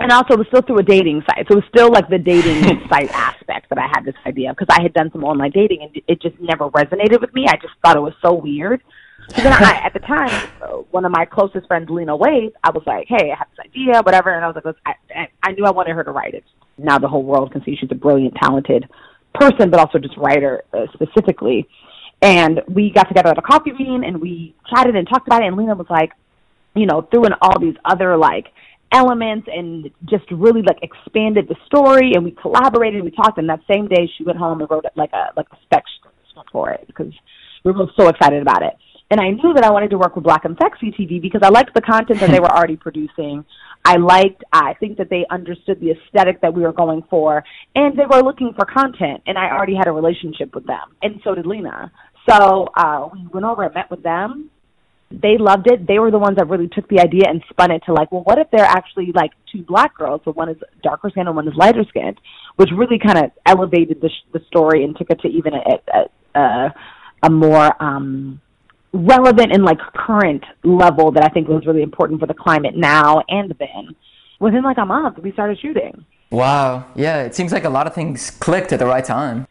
And 0.00 0.10
also, 0.10 0.34
it 0.34 0.38
was 0.38 0.48
still 0.48 0.62
through 0.62 0.78
a 0.78 0.82
dating 0.82 1.22
site, 1.22 1.46
so 1.46 1.56
it 1.56 1.62
was 1.62 1.68
still 1.68 1.88
like 1.90 2.08
the 2.08 2.18
dating 2.18 2.86
site 2.88 3.10
aspect 3.10 3.68
that 3.70 3.78
I 3.78 3.86
had 3.86 4.04
this 4.04 4.16
idea 4.26 4.50
because 4.50 4.66
I 4.70 4.82
had 4.82 4.92
done 4.92 5.10
some 5.12 5.24
online 5.24 5.52
dating 5.52 5.82
and 5.82 6.02
it 6.06 6.20
just 6.20 6.38
never 6.40 6.68
resonated 6.70 7.20
with 7.20 7.32
me. 7.32 7.46
I 7.48 7.56
just 7.56 7.74
thought 7.82 7.96
it 7.96 8.00
was 8.00 8.14
so 8.20 8.34
weird 8.34 8.82
then 9.30 9.52
I, 9.52 9.80
at 9.84 9.92
the 9.92 10.00
time, 10.00 10.48
one 10.90 11.04
of 11.04 11.12
my 11.12 11.24
closest 11.24 11.66
friends, 11.66 11.88
Lena 11.90 12.16
Waithe, 12.16 12.52
I 12.62 12.70
was 12.70 12.82
like, 12.86 13.06
"Hey, 13.08 13.30
I 13.32 13.36
have 13.36 13.48
this 13.56 13.66
idea, 13.66 14.02
whatever," 14.02 14.34
and 14.34 14.44
I 14.44 14.48
was 14.48 14.62
like, 14.64 14.76
I, 15.14 15.28
I 15.42 15.52
knew 15.52 15.64
I 15.64 15.70
wanted 15.70 15.94
her 15.94 16.04
to 16.04 16.10
write 16.10 16.34
it. 16.34 16.44
Now 16.76 16.98
the 16.98 17.08
whole 17.08 17.22
world 17.22 17.52
can 17.52 17.64
see 17.64 17.76
she's 17.76 17.90
a 17.90 17.94
brilliant, 17.94 18.34
talented 18.42 18.88
person, 19.34 19.70
but 19.70 19.80
also 19.80 19.98
just 19.98 20.16
writer 20.16 20.64
uh, 20.72 20.86
specifically. 20.92 21.68
And 22.22 22.60
we 22.68 22.90
got 22.90 23.08
together 23.08 23.30
at 23.30 23.38
a 23.38 23.42
coffee 23.42 23.72
bean, 23.76 24.02
and 24.04 24.20
we 24.20 24.54
chatted 24.70 24.96
and 24.96 25.08
talked 25.08 25.26
about 25.26 25.42
it. 25.42 25.46
And 25.46 25.56
Lena 25.56 25.74
was 25.74 25.86
like, 25.90 26.10
you 26.74 26.86
know, 26.86 27.02
threw 27.10 27.24
in 27.24 27.32
all 27.40 27.58
these 27.58 27.76
other 27.84 28.16
like 28.16 28.46
elements 28.92 29.48
and 29.52 29.90
just 30.04 30.24
really 30.30 30.62
like 30.62 30.78
expanded 30.82 31.48
the 31.48 31.56
story. 31.66 32.12
And 32.14 32.24
we 32.24 32.30
collaborated. 32.30 33.00
And 33.00 33.04
we 33.04 33.10
talked. 33.10 33.38
And 33.38 33.48
that 33.48 33.60
same 33.70 33.88
day, 33.88 34.10
she 34.16 34.24
went 34.24 34.38
home 34.38 34.60
and 34.60 34.70
wrote 34.70 34.84
like 34.96 35.12
a 35.12 35.32
like 35.36 35.46
a 35.50 35.56
spec 35.64 35.84
script 35.98 36.50
for 36.50 36.70
it 36.70 36.86
because 36.86 37.12
we 37.64 37.72
were 37.72 37.86
so 37.96 38.08
excited 38.08 38.42
about 38.42 38.62
it. 38.62 38.74
And 39.14 39.20
I 39.20 39.30
knew 39.30 39.54
that 39.54 39.62
I 39.62 39.70
wanted 39.70 39.90
to 39.90 39.96
work 39.96 40.16
with 40.16 40.24
Black 40.24 40.44
and 40.44 40.58
Sexy 40.60 40.90
TV 40.90 41.22
because 41.22 41.42
I 41.44 41.48
liked 41.48 41.72
the 41.72 41.80
content 41.80 42.18
that 42.18 42.30
they 42.30 42.40
were 42.40 42.50
already 42.50 42.74
producing. 42.74 43.44
I 43.84 43.94
liked, 43.94 44.42
I 44.52 44.74
think 44.80 44.98
that 44.98 45.08
they 45.08 45.24
understood 45.30 45.78
the 45.78 45.92
aesthetic 45.92 46.40
that 46.40 46.52
we 46.52 46.62
were 46.62 46.72
going 46.72 47.04
for, 47.08 47.44
and 47.76 47.96
they 47.96 48.06
were 48.10 48.24
looking 48.24 48.52
for 48.56 48.64
content, 48.64 49.22
and 49.28 49.38
I 49.38 49.52
already 49.52 49.76
had 49.76 49.86
a 49.86 49.92
relationship 49.92 50.52
with 50.52 50.66
them, 50.66 50.96
and 51.00 51.20
so 51.22 51.32
did 51.36 51.46
Lena. 51.46 51.92
So 52.28 52.66
uh, 52.76 53.08
we 53.12 53.24
went 53.32 53.46
over 53.46 53.62
and 53.62 53.72
met 53.72 53.88
with 53.88 54.02
them. 54.02 54.50
They 55.12 55.38
loved 55.38 55.70
it. 55.70 55.86
They 55.86 56.00
were 56.00 56.10
the 56.10 56.18
ones 56.18 56.36
that 56.38 56.48
really 56.48 56.66
took 56.66 56.88
the 56.88 56.98
idea 56.98 57.28
and 57.28 57.40
spun 57.50 57.70
it 57.70 57.84
to 57.86 57.92
like, 57.92 58.10
well, 58.10 58.22
what 58.24 58.40
if 58.40 58.50
they're 58.50 58.64
actually 58.64 59.12
like 59.14 59.30
two 59.52 59.62
black 59.62 59.96
girls, 59.96 60.22
but 60.24 60.34
one 60.34 60.48
is 60.48 60.56
darker 60.82 61.08
skinned 61.10 61.28
and 61.28 61.36
one 61.36 61.46
is 61.46 61.54
lighter 61.54 61.84
skinned, 61.88 62.18
which 62.56 62.70
really 62.76 62.98
kind 62.98 63.18
of 63.18 63.30
elevated 63.46 64.00
the 64.00 64.08
sh- 64.08 64.26
the 64.32 64.40
story 64.48 64.82
and 64.82 64.96
took 64.96 65.10
it 65.10 65.20
to 65.20 65.28
even 65.28 65.52
a 65.54 65.98
a, 65.98 66.40
a, 66.40 66.74
a 67.22 67.30
more 67.30 67.80
um 67.80 68.40
relevant 68.94 69.52
and 69.52 69.64
like 69.64 69.78
current 69.94 70.44
level 70.62 71.10
that 71.12 71.24
I 71.24 71.28
think 71.28 71.48
was 71.48 71.66
really 71.66 71.82
important 71.82 72.20
for 72.20 72.26
the 72.26 72.34
climate 72.34 72.76
now 72.76 73.22
and 73.28 73.54
then. 73.58 73.94
Within 74.40 74.62
like 74.62 74.78
a 74.78 74.86
month, 74.86 75.18
we 75.18 75.32
started 75.32 75.58
shooting. 75.60 76.04
Wow. 76.30 76.86
Yeah, 76.94 77.22
it 77.22 77.34
seems 77.34 77.52
like 77.52 77.64
a 77.64 77.70
lot 77.70 77.86
of 77.86 77.94
things 77.94 78.30
clicked 78.30 78.72
at 78.72 78.78
the 78.78 78.86
right 78.86 79.04
time. 79.04 79.46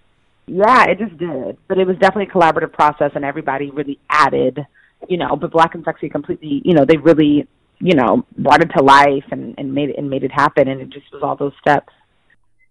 Yeah, 0.47 0.85
it 0.85 0.97
just 0.97 1.17
did. 1.17 1.57
But 1.67 1.77
it 1.77 1.87
was 1.87 1.97
definitely 1.97 2.27
a 2.31 2.35
collaborative 2.35 2.73
process 2.73 3.11
and 3.15 3.25
everybody 3.25 3.69
really 3.69 3.99
added, 4.09 4.65
you 5.07 5.17
know, 5.17 5.35
but 5.35 5.51
Black 5.51 5.75
and 5.75 5.83
Sexy 5.83 6.09
completely, 6.09 6.61
you 6.63 6.73
know, 6.73 6.85
they 6.85 6.97
really, 6.97 7.47
you 7.79 7.95
know, 7.95 8.25
brought 8.37 8.61
it 8.61 8.71
to 8.77 8.83
life 8.83 9.25
and, 9.31 9.55
and 9.57 9.73
made 9.73 9.89
it 9.89 9.97
and 9.97 10.09
made 10.09 10.23
it 10.23 10.31
happen 10.31 10.67
and 10.67 10.81
it 10.81 10.89
just 10.89 11.11
was 11.11 11.21
all 11.21 11.35
those 11.35 11.53
steps. 11.59 11.93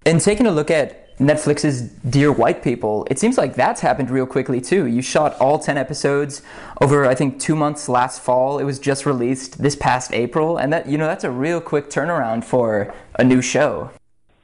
And 0.05 0.21
taking 0.21 0.47
a 0.47 0.51
look 0.51 0.71
at 0.71 1.12
Netflix's 1.23 1.83
Dear 1.83 2.33
White 2.33 2.63
People, 2.63 3.07
it 3.11 3.19
seems 3.19 3.39
like 3.39 3.55
that's 3.55 3.81
happened 3.81 4.11
real 4.11 4.27
quickly 4.27 4.61
too. 4.61 4.87
You 4.87 5.03
shot 5.03 5.39
all 5.41 5.59
10 5.59 5.79
episodes 5.79 6.43
over, 6.81 7.07
I 7.07 7.15
think, 7.15 7.41
two 7.41 7.57
months 7.57 7.89
last 7.89 8.21
fall. 8.21 8.59
It 8.59 8.65
was 8.65 8.79
just 8.79 9.07
released 9.07 9.63
this 9.63 9.77
past 9.77 10.13
April. 10.13 10.59
And 10.59 10.73
that, 10.73 10.89
you 10.89 10.99
know, 10.99 11.07
that's 11.07 11.25
a 11.25 11.31
real 11.31 11.61
quick 11.61 11.91
turnaround 11.91 12.45
for 12.45 12.95
a 13.19 13.25
new 13.25 13.41
show. 13.43 13.91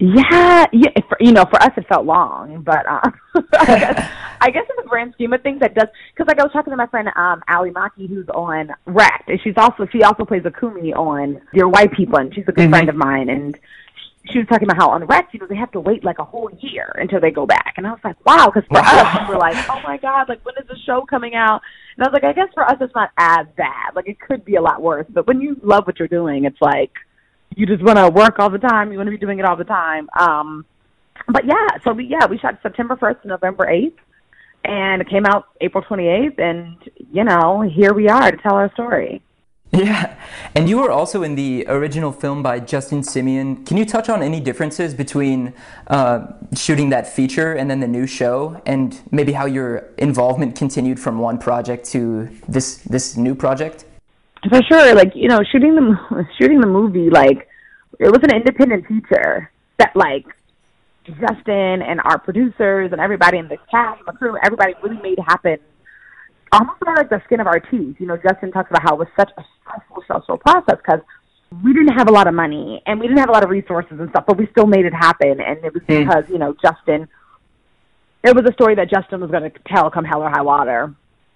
Yeah, 0.01 0.67
yeah. 0.73 0.91
For, 1.09 1.17
you 1.19 1.33
know, 1.33 1.45
for 1.51 1.61
us 1.61 1.73
it 1.77 1.87
felt 1.89 2.07
long, 2.07 2.63
but 2.63 2.87
uh, 2.87 3.11
I, 3.59 3.67
guess, 3.67 4.11
I 4.41 4.51
guess 4.51 4.65
in 4.71 4.85
the 4.85 4.89
grand 4.89 5.13
scheme 5.15 5.33
of 5.33 5.43
things, 5.43 5.59
that 5.61 5.75
does. 5.75 5.89
Because 6.15 6.29
like 6.29 6.39
I 6.39 6.45
was 6.45 6.53
talking 6.53 6.71
to 6.71 6.77
my 6.77 6.87
friend 6.87 7.09
um, 7.17 7.43
Ally 7.49 7.71
Maki, 7.71 8.09
who's 8.09 8.29
on 8.29 8.71
Wrecked, 8.87 9.29
and 9.29 9.41
she's 9.43 9.55
also 9.57 9.89
she 9.91 10.05
also 10.05 10.25
plays 10.25 10.43
Ikumi 10.43 10.95
on 10.95 11.41
Dear 11.53 11.69
White 11.69 11.93
People, 11.93 12.19
and 12.19 12.33
she's 12.33 12.45
a 12.47 12.53
good 12.53 12.63
mm-hmm. 12.63 12.71
friend 12.71 12.89
of 12.89 12.95
mine, 12.95 13.29
and 13.29 13.59
she 14.27 14.39
was 14.39 14.47
talking 14.49 14.69
about 14.69 14.77
how 14.77 14.91
on 14.91 15.05
Wrecked, 15.05 15.33
you 15.33 15.41
know, 15.41 15.47
they 15.47 15.57
have 15.57 15.73
to 15.73 15.81
wait 15.81 16.05
like 16.05 16.19
a 16.19 16.25
whole 16.25 16.51
year 16.61 16.93
until 16.97 17.21
they 17.21 17.31
go 17.31 17.47
back. 17.47 17.75
And 17.77 17.87
I 17.87 17.91
was 17.91 18.01
like, 18.05 18.17
wow, 18.27 18.51
because 18.53 18.67
for 18.69 18.79
us, 18.79 19.29
we 19.29 19.35
were 19.35 19.41
like, 19.41 19.57
oh 19.71 19.81
my 19.83 19.97
God, 19.97 20.29
like 20.29 20.45
when 20.45 20.55
is 20.61 20.69
the 20.69 20.77
show 20.85 21.05
coming 21.09 21.35
out? 21.35 21.61
And 21.97 22.05
I 22.05 22.09
was 22.09 22.13
like, 22.13 22.25
I 22.25 22.33
guess 22.33 22.49
for 22.53 22.65
us, 22.65 22.77
it's 22.81 22.95
not 22.95 23.11
as 23.17 23.47
bad. 23.57 23.95
Like 23.95 24.09
it 24.09 24.21
could 24.21 24.45
be 24.45 24.57
a 24.57 24.61
lot 24.61 24.83
worse. 24.83 25.07
But 25.09 25.27
when 25.27 25.41
you 25.41 25.57
love 25.63 25.87
what 25.87 25.99
you're 25.99 26.09
doing, 26.09 26.45
it's 26.45 26.61
like 26.61 26.93
you 27.57 27.67
just 27.67 27.83
want 27.83 27.99
to 27.99 28.09
work 28.09 28.39
all 28.39 28.51
the 28.51 28.59
time. 28.59 28.93
You 28.93 28.99
want 28.99 29.07
to 29.07 29.13
be 29.13 29.19
doing 29.19 29.39
it 29.39 29.45
all 29.45 29.57
the 29.57 29.65
time. 29.65 30.09
Um, 30.19 30.67
but 31.29 31.45
yeah, 31.47 31.79
so 31.85 31.93
we, 31.93 32.07
yeah, 32.07 32.27
we 32.27 32.39
shot 32.39 32.59
September 32.63 32.97
1st 32.97 33.23
to 33.23 33.29
November 33.29 33.67
8th. 33.67 33.97
And 34.65 35.01
it 35.01 35.09
came 35.09 35.25
out 35.25 35.47
April 35.61 35.83
28th. 35.89 36.39
And, 36.41 36.77
you 37.13 37.25
know, 37.25 37.63
here 37.63 37.95
we 37.95 38.09
are 38.09 38.31
to 38.31 38.37
tell 38.39 38.55
our 38.55 38.71
story. 38.75 39.23
Yeah, 39.73 40.17
and 40.55 40.67
you 40.67 40.79
were 40.79 40.91
also 40.91 41.23
in 41.23 41.35
the 41.35 41.67
original 41.69 42.11
film 42.11 42.43
by 42.43 42.59
Justin 42.59 43.03
Simien. 43.03 43.67
Can 43.67 43.77
you 43.77 43.85
touch 43.85 44.09
on 44.09 44.23
any 44.23 44.41
differences 44.41 44.95
between 44.95 45.53
uh, 45.89 46.27
shooting 46.57 46.89
that 46.89 47.07
feature 47.07 47.53
and 47.53 47.71
then 47.71 47.81
the 47.81 47.87
new 47.87 48.07
show, 48.07 48.63
and 48.65 48.99
maybe 49.11 49.33
how 49.33 49.45
your 49.45 49.85
involvement 49.99 50.57
continued 50.57 50.99
from 50.99 51.19
one 51.19 51.37
project 51.37 51.85
to 51.91 52.31
this 52.49 52.77
this 52.79 53.19
new 53.19 53.35
project? 53.35 53.85
For 54.49 54.63
sure, 54.63 54.95
like 54.95 55.15
you 55.15 55.29
know, 55.29 55.41
shooting 55.53 55.75
the 55.75 56.27
shooting 56.39 56.61
the 56.61 56.67
movie, 56.67 57.11
like 57.11 57.47
it 57.99 58.11
was 58.11 58.21
an 58.23 58.35
independent 58.35 58.87
feature 58.87 59.51
that 59.77 59.95
like 59.95 60.25
Justin 61.05 61.83
and 61.83 62.01
our 62.05 62.19
producers 62.19 62.91
and 62.93 63.03
everybody 63.03 63.37
in 63.37 63.49
the 63.49 63.59
cast 63.71 64.03
the 64.07 64.13
crew, 64.13 64.39
everybody 64.43 64.73
really 64.83 65.01
made 65.03 65.19
happen 65.19 65.59
almost 66.53 66.79
like 66.87 67.09
the 67.11 67.21
skin 67.27 67.41
of 67.41 67.47
our 67.47 67.61
teeth. 67.61 67.97
You 67.99 68.07
know, 68.07 68.17
Justin 68.17 68.53
talks 68.53 68.71
about 68.71 68.83
how 68.83 68.95
it 68.95 68.99
was 68.99 69.09
such 69.17 69.31
a 69.37 69.45
stressful, 69.61 70.03
stressful 70.05 70.39
process 70.39 70.77
because 70.77 71.01
we 71.63 71.73
didn't 71.73 71.97
have 71.97 72.09
a 72.09 72.13
lot 72.13 72.27
of 72.27 72.35
money 72.35 72.83
and 72.87 73.01
we 73.01 73.07
didn't 73.07 73.19
have 73.19 73.31
a 73.31 73.33
lot 73.33 73.43
of 73.43 73.51
resources 73.51 73.99
and 73.99 74.11
stuff, 74.11 74.25
but 74.27 74.37
we 74.37 74.47
still 74.51 74.67
made 74.67 74.85
it 74.85 74.93
happen. 74.93 75.41
And 75.41 75.65
it 75.65 75.73
was 75.73 75.83
mm. 75.85 76.07
because, 76.07 76.25
you 76.29 76.39
know, 76.39 76.55
Justin, 76.61 77.09
it 78.23 78.35
was 78.35 78.45
a 78.49 78.53
story 78.53 78.75
that 78.75 78.91
Justin 78.91 79.21
was 79.21 79.31
going 79.31 79.51
to 79.51 79.59
tell 79.67 79.91
come 79.91 80.05
hell 80.05 80.23
or 80.23 80.31
high 80.31 80.43
water. 80.43 80.95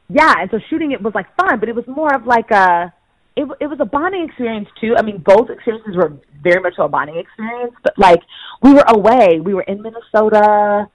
Yeah, 0.08 0.34
and 0.38 0.50
so 0.50 0.58
shooting 0.68 0.92
it 0.92 1.00
was 1.00 1.14
like 1.14 1.34
fun, 1.36 1.58
but 1.58 1.68
it 1.68 1.74
was 1.74 1.86
more 1.86 2.14
of 2.14 2.26
like 2.26 2.50
a, 2.50 2.92
it, 3.36 3.48
it 3.60 3.66
was 3.66 3.78
a 3.80 3.86
bonding 3.86 4.24
experience 4.24 4.68
too. 4.80 4.94
I 4.98 5.02
mean, 5.02 5.18
both 5.18 5.48
experiences 5.48 5.96
were 5.96 6.12
very 6.42 6.60
much 6.60 6.74
a 6.78 6.88
bonding 6.88 7.16
experience, 7.16 7.72
but 7.82 7.98
like 7.98 8.20
we 8.62 8.74
were 8.74 8.84
away, 8.88 9.40
we 9.40 9.54
were 9.54 9.62
in 9.62 9.80
Minnesota 9.80 10.88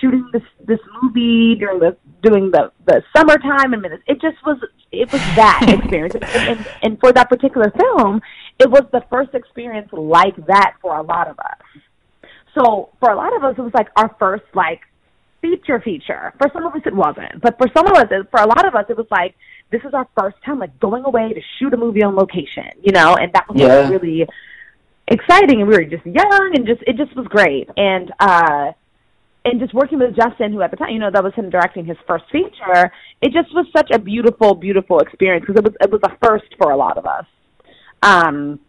shooting 0.00 0.28
this 0.32 0.42
this 0.66 0.78
movie 1.02 1.54
during 1.54 1.78
the 1.78 1.96
doing 2.22 2.50
the 2.50 2.70
the 2.86 3.02
summertime 3.16 3.72
and 3.72 3.82
minutes. 3.82 4.02
It 4.06 4.20
just 4.20 4.36
was 4.44 4.58
it 4.92 5.10
was 5.12 5.20
that 5.36 5.66
experience, 5.68 6.14
and, 6.14 6.24
and, 6.24 6.66
and 6.82 7.00
for 7.00 7.12
that 7.12 7.28
particular 7.28 7.72
film, 7.78 8.20
it 8.58 8.70
was 8.70 8.82
the 8.92 9.02
first 9.10 9.34
experience 9.34 9.88
like 9.92 10.36
that 10.46 10.74
for 10.80 10.96
a 10.96 11.02
lot 11.02 11.28
of 11.28 11.38
us. 11.38 11.82
So 12.58 12.90
for 13.00 13.10
a 13.10 13.16
lot 13.16 13.36
of 13.36 13.44
us, 13.44 13.54
it 13.58 13.62
was 13.62 13.74
like 13.74 13.88
our 13.96 14.14
first 14.18 14.44
like 14.54 14.80
feature 15.40 15.80
feature. 15.80 16.34
For 16.38 16.50
some 16.52 16.66
of 16.66 16.74
us, 16.74 16.82
it 16.84 16.94
wasn't, 16.94 17.40
but 17.40 17.56
for 17.58 17.68
some 17.76 17.86
of 17.86 17.92
us, 17.94 18.06
for 18.30 18.40
a 18.40 18.46
lot 18.46 18.66
of 18.66 18.74
us, 18.74 18.86
it 18.88 18.96
was 18.96 19.06
like 19.10 19.34
this 19.70 19.82
is 19.86 19.94
our 19.94 20.08
first 20.18 20.36
time 20.44 20.58
like 20.58 20.78
going 20.80 21.04
away 21.04 21.32
to 21.32 21.40
shoot 21.58 21.72
a 21.74 21.76
movie 21.76 22.02
on 22.02 22.16
location, 22.16 22.64
you 22.82 22.92
know, 22.92 23.16
and 23.16 23.32
that 23.34 23.48
was 23.48 23.60
yeah. 23.60 23.88
really 23.88 24.26
exciting. 25.06 25.60
And 25.60 25.68
we 25.68 25.76
were 25.76 25.84
just 25.84 26.06
young, 26.06 26.52
and 26.54 26.66
just 26.66 26.82
it 26.86 26.96
just 26.96 27.14
was 27.16 27.26
great. 27.28 27.68
And 27.76 28.12
uh 28.18 28.72
and 29.44 29.60
just 29.60 29.72
working 29.74 29.98
with 29.98 30.16
Justin, 30.16 30.52
who 30.52 30.62
at 30.62 30.70
the 30.70 30.76
time, 30.76 30.90
you 30.90 30.98
know, 30.98 31.10
that 31.12 31.22
was 31.22 31.32
him 31.34 31.50
directing 31.50 31.84
his 31.84 31.96
first 32.06 32.24
feature, 32.30 32.92
it 33.22 33.32
just 33.32 33.54
was 33.54 33.66
such 33.74 33.90
a 33.92 33.98
beautiful, 33.98 34.54
beautiful 34.54 34.98
experience 35.00 35.44
because 35.46 35.58
it 35.58 35.64
was 35.64 35.74
it 35.80 35.90
was 35.90 36.00
a 36.04 36.26
first 36.26 36.46
for 36.60 36.70
a 36.70 36.76
lot 36.76 36.98
of 36.98 37.06
us. 37.06 37.24
Um, 38.02 38.60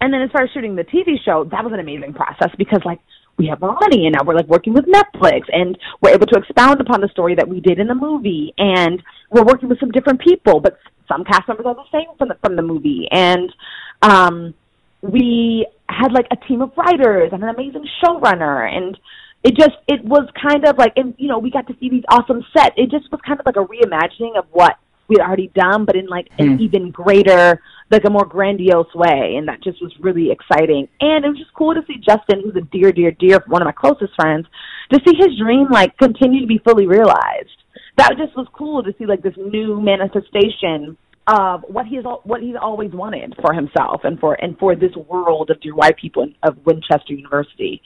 and 0.00 0.12
then 0.12 0.22
as 0.22 0.30
far 0.30 0.44
as 0.44 0.50
shooting 0.52 0.76
the 0.76 0.84
TV 0.84 1.16
show, 1.24 1.44
that 1.50 1.64
was 1.64 1.72
an 1.72 1.80
amazing 1.80 2.14
process 2.14 2.50
because 2.58 2.80
like 2.84 3.00
we 3.38 3.46
have 3.46 3.60
more 3.60 3.76
money 3.80 4.06
and 4.06 4.14
now 4.14 4.24
we're 4.24 4.34
like 4.34 4.46
working 4.46 4.72
with 4.72 4.84
Netflix 4.86 5.42
and 5.52 5.76
we're 6.00 6.10
able 6.10 6.26
to 6.26 6.38
expound 6.38 6.80
upon 6.80 7.00
the 7.00 7.08
story 7.08 7.34
that 7.34 7.48
we 7.48 7.60
did 7.60 7.78
in 7.78 7.86
the 7.86 7.94
movie 7.94 8.52
and 8.58 9.02
we're 9.30 9.44
working 9.44 9.68
with 9.68 9.80
some 9.80 9.90
different 9.90 10.20
people, 10.20 10.60
but 10.60 10.78
some 11.08 11.24
cast 11.24 11.48
members 11.48 11.66
are 11.66 11.74
the 11.74 11.84
same 11.92 12.06
from 12.16 12.28
the 12.28 12.36
from 12.42 12.56
the 12.56 12.62
movie 12.62 13.06
and 13.10 13.52
um 14.02 14.54
we 15.02 15.66
had 15.88 16.12
like 16.12 16.26
a 16.30 16.36
team 16.48 16.62
of 16.62 16.72
writers 16.76 17.30
and 17.32 17.42
an 17.42 17.50
amazing 17.50 17.86
showrunner 18.02 18.66
and 18.66 18.96
it 19.44 19.54
just 19.54 19.76
it 19.86 20.02
was 20.04 20.26
kind 20.40 20.66
of 20.66 20.76
like 20.78 20.92
and 20.96 21.14
you 21.18 21.28
know 21.28 21.38
we 21.38 21.50
got 21.50 21.66
to 21.68 21.74
see 21.78 21.90
these 21.90 22.02
awesome 22.08 22.42
sets 22.56 22.74
it 22.76 22.90
just 22.90 23.10
was 23.12 23.20
kind 23.24 23.38
of 23.38 23.46
like 23.46 23.56
a 23.56 23.64
reimagining 23.64 24.36
of 24.36 24.46
what 24.50 24.78
we'd 25.06 25.20
already 25.20 25.52
done 25.54 25.84
but 25.84 25.94
in 25.94 26.06
like 26.06 26.26
mm. 26.30 26.44
an 26.44 26.56
hmm. 26.56 26.62
even 26.62 26.90
greater 26.90 27.60
like 27.90 28.04
a 28.06 28.10
more 28.10 28.24
grandiose 28.24 28.92
way 28.94 29.34
and 29.36 29.46
that 29.46 29.62
just 29.62 29.80
was 29.82 29.92
really 30.00 30.30
exciting 30.32 30.88
and 31.00 31.24
it 31.24 31.28
was 31.28 31.38
just 31.38 31.52
cool 31.54 31.74
to 31.74 31.82
see 31.86 31.96
justin 31.96 32.40
who's 32.42 32.56
a 32.56 32.66
dear 32.72 32.90
dear 32.90 33.10
dear 33.12 33.38
one 33.46 33.60
of 33.60 33.66
my 33.66 33.72
closest 33.72 34.14
friends 34.16 34.46
to 34.90 34.98
see 35.06 35.14
his 35.16 35.36
dream 35.38 35.66
like 35.70 35.96
continue 35.98 36.40
to 36.40 36.46
be 36.46 36.58
fully 36.64 36.86
realized 36.86 37.60
that 37.98 38.14
just 38.16 38.34
was 38.36 38.46
cool 38.54 38.82
to 38.82 38.94
see 38.98 39.04
like 39.04 39.22
this 39.22 39.36
new 39.36 39.80
manifestation 39.80 40.96
of 41.26 41.62
what 41.68 41.86
he's 41.86 42.02
what 42.24 42.42
he's 42.42 42.56
always 42.60 42.90
wanted 42.92 43.34
for 43.40 43.54
himself 43.54 44.02
and 44.04 44.18
for 44.20 44.34
and 44.34 44.58
for 44.58 44.76
this 44.76 44.94
world 45.08 45.50
of 45.50 45.60
dear 45.60 45.74
white 45.74 45.96
people 45.96 46.26
of 46.42 46.56
Winchester 46.66 47.14
University 47.14 47.80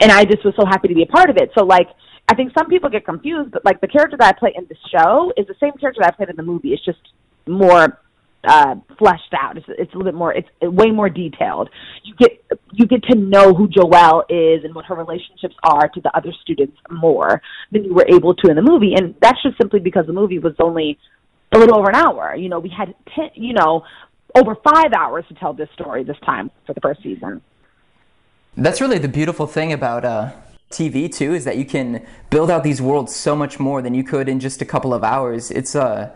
and 0.00 0.10
I 0.10 0.24
just 0.24 0.44
was 0.44 0.54
so 0.58 0.66
happy 0.66 0.88
to 0.88 0.94
be 0.94 1.02
a 1.02 1.06
part 1.06 1.30
of 1.30 1.36
it. 1.36 1.50
So 1.56 1.64
like 1.64 1.88
I 2.28 2.34
think 2.34 2.52
some 2.56 2.68
people 2.68 2.88
get 2.90 3.04
confused, 3.04 3.50
but 3.50 3.64
like 3.64 3.80
the 3.80 3.88
character 3.88 4.16
that 4.18 4.34
I 4.34 4.38
play 4.38 4.52
in 4.56 4.66
the 4.68 4.76
show 4.90 5.32
is 5.36 5.46
the 5.46 5.56
same 5.60 5.72
character 5.78 6.00
that 6.02 6.12
I 6.14 6.16
played 6.16 6.30
in 6.30 6.36
the 6.36 6.42
movie. 6.42 6.72
It's 6.72 6.84
just 6.84 7.00
more 7.46 8.00
uh 8.44 8.74
fleshed 8.98 9.34
out. 9.38 9.56
It's 9.58 9.66
it's 9.68 9.92
a 9.92 9.96
little 9.96 10.10
bit 10.10 10.14
more 10.14 10.32
it's 10.32 10.48
way 10.62 10.90
more 10.90 11.10
detailed. 11.10 11.68
You 12.04 12.14
get 12.16 12.42
you 12.72 12.86
get 12.86 13.02
to 13.04 13.18
know 13.18 13.52
who 13.52 13.68
Joelle 13.68 14.22
is 14.30 14.64
and 14.64 14.74
what 14.74 14.86
her 14.86 14.94
relationships 14.94 15.54
are 15.62 15.88
to 15.88 16.00
the 16.00 16.16
other 16.16 16.32
students 16.40 16.76
more 16.90 17.42
than 17.70 17.84
you 17.84 17.94
were 17.94 18.06
able 18.08 18.34
to 18.34 18.48
in 18.48 18.56
the 18.56 18.62
movie. 18.62 18.94
And 18.96 19.14
that's 19.20 19.42
just 19.42 19.58
simply 19.58 19.80
because 19.80 20.06
the 20.06 20.12
movie 20.12 20.38
was 20.38 20.54
only 20.58 20.98
a 21.52 21.58
little 21.58 21.78
over 21.78 21.90
an 21.90 21.96
hour. 21.96 22.34
You 22.36 22.48
know, 22.48 22.60
we 22.60 22.70
had 22.70 22.94
ten, 23.14 23.30
you 23.34 23.52
know, 23.52 23.82
over 24.36 24.54
5 24.54 24.92
hours 24.96 25.24
to 25.28 25.34
tell 25.34 25.52
this 25.52 25.68
story 25.74 26.04
this 26.04 26.16
time 26.24 26.50
for 26.66 26.74
the 26.74 26.80
first 26.80 27.02
season. 27.02 27.42
That's 28.56 28.80
really 28.80 28.98
the 28.98 29.08
beautiful 29.08 29.46
thing 29.46 29.72
about 29.72 30.04
uh, 30.04 30.32
TV 30.70 31.12
too, 31.12 31.34
is 31.34 31.44
that 31.44 31.56
you 31.56 31.64
can 31.64 32.06
build 32.30 32.50
out 32.50 32.64
these 32.64 32.82
worlds 32.82 33.14
so 33.14 33.36
much 33.36 33.60
more 33.60 33.80
than 33.82 33.94
you 33.94 34.04
could 34.04 34.28
in 34.28 34.40
just 34.40 34.60
a 34.60 34.64
couple 34.64 34.92
of 34.92 35.04
hours. 35.04 35.50
It's 35.50 35.76
uh, 35.76 36.14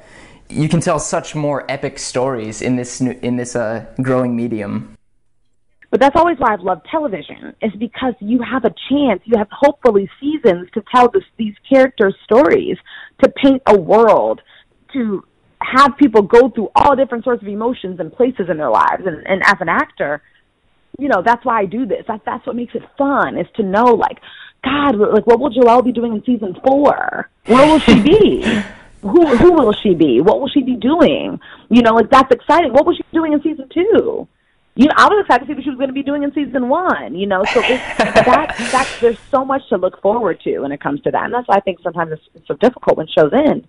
you 0.48 0.68
can 0.68 0.80
tell 0.80 0.98
such 0.98 1.34
more 1.34 1.64
epic 1.70 1.98
stories 1.98 2.60
in 2.60 2.76
this 2.76 3.00
in 3.00 3.36
this 3.36 3.56
uh, 3.56 3.86
growing 4.02 4.36
medium. 4.36 4.96
But 5.90 6.00
that's 6.00 6.16
always 6.16 6.38
why 6.38 6.52
I've 6.52 6.60
loved 6.60 6.86
television, 6.90 7.54
is 7.62 7.70
because 7.78 8.14
you 8.18 8.42
have 8.42 8.64
a 8.64 8.74
chance, 8.88 9.22
you 9.26 9.38
have 9.38 9.46
hopefully 9.52 10.10
seasons 10.20 10.68
to 10.74 10.82
tell 10.92 11.08
this, 11.08 11.22
these 11.36 11.54
characters' 11.70 12.16
stories, 12.24 12.76
to 13.22 13.30
paint 13.30 13.62
a 13.66 13.78
world, 13.78 14.40
to 14.92 15.24
have 15.60 15.96
people 15.96 16.22
go 16.22 16.48
through 16.48 16.70
all 16.74 16.96
different 16.96 17.22
sorts 17.22 17.42
of 17.42 17.48
emotions 17.48 18.00
and 18.00 18.12
places 18.12 18.50
in 18.50 18.56
their 18.56 18.70
lives. 18.70 19.04
And, 19.06 19.24
and 19.24 19.40
as 19.46 19.54
an 19.60 19.68
actor, 19.68 20.20
you 20.98 21.08
know, 21.08 21.22
that's 21.24 21.44
why 21.44 21.60
I 21.60 21.66
do 21.66 21.86
this. 21.86 22.04
That, 22.08 22.22
that's 22.24 22.46
what 22.46 22.56
makes 22.56 22.74
it 22.74 22.82
fun 22.96 23.38
is 23.38 23.46
to 23.56 23.62
know, 23.62 23.84
like, 23.84 24.18
God, 24.64 24.96
like, 24.96 25.26
what 25.26 25.40
will 25.40 25.50
Joelle 25.50 25.84
be 25.84 25.92
doing 25.92 26.14
in 26.14 26.24
season 26.24 26.56
four? 26.64 27.28
Where 27.46 27.66
will 27.66 27.80
she 27.80 28.00
be? 28.00 28.62
who 29.04 29.36
who 29.36 29.52
will 29.52 29.72
she 29.72 29.94
be? 29.94 30.20
What 30.20 30.40
will 30.40 30.48
she 30.48 30.62
be 30.62 30.76
doing? 30.76 31.38
You 31.68 31.82
know, 31.82 31.92
like 31.92 32.10
that's 32.10 32.32
exciting. 32.32 32.72
What 32.72 32.86
was 32.86 32.96
she 32.96 33.02
be 33.02 33.18
doing 33.18 33.34
in 33.34 33.42
season 33.42 33.68
two? 33.68 34.26
You 34.76 34.86
know, 34.86 34.94
I 34.96 35.06
was 35.06 35.24
excited 35.24 35.44
to 35.44 35.46
see 35.46 35.54
what 35.54 35.62
she 35.62 35.70
was 35.70 35.78
going 35.78 35.88
to 35.88 35.94
be 35.94 36.02
doing 36.02 36.22
in 36.24 36.32
season 36.32 36.68
one. 36.68 37.14
You 37.14 37.26
know, 37.26 37.44
so 37.44 37.60
it's, 37.60 37.68
that 37.98 38.54
that 38.72 38.88
there's 39.00 39.18
so 39.30 39.44
much 39.44 39.62
to 39.68 39.76
look 39.76 40.00
forward 40.00 40.40
to 40.40 40.60
when 40.60 40.72
it 40.72 40.80
comes 40.80 41.02
to 41.02 41.10
that, 41.10 41.24
and 41.24 41.34
that's 41.34 41.46
why 41.46 41.56
I 41.56 41.60
think 41.60 41.80
sometimes 41.82 42.12
it's, 42.12 42.22
it's 42.34 42.48
so 42.48 42.54
difficult 42.54 42.96
when 42.96 43.06
shows 43.06 43.32
end. 43.32 43.68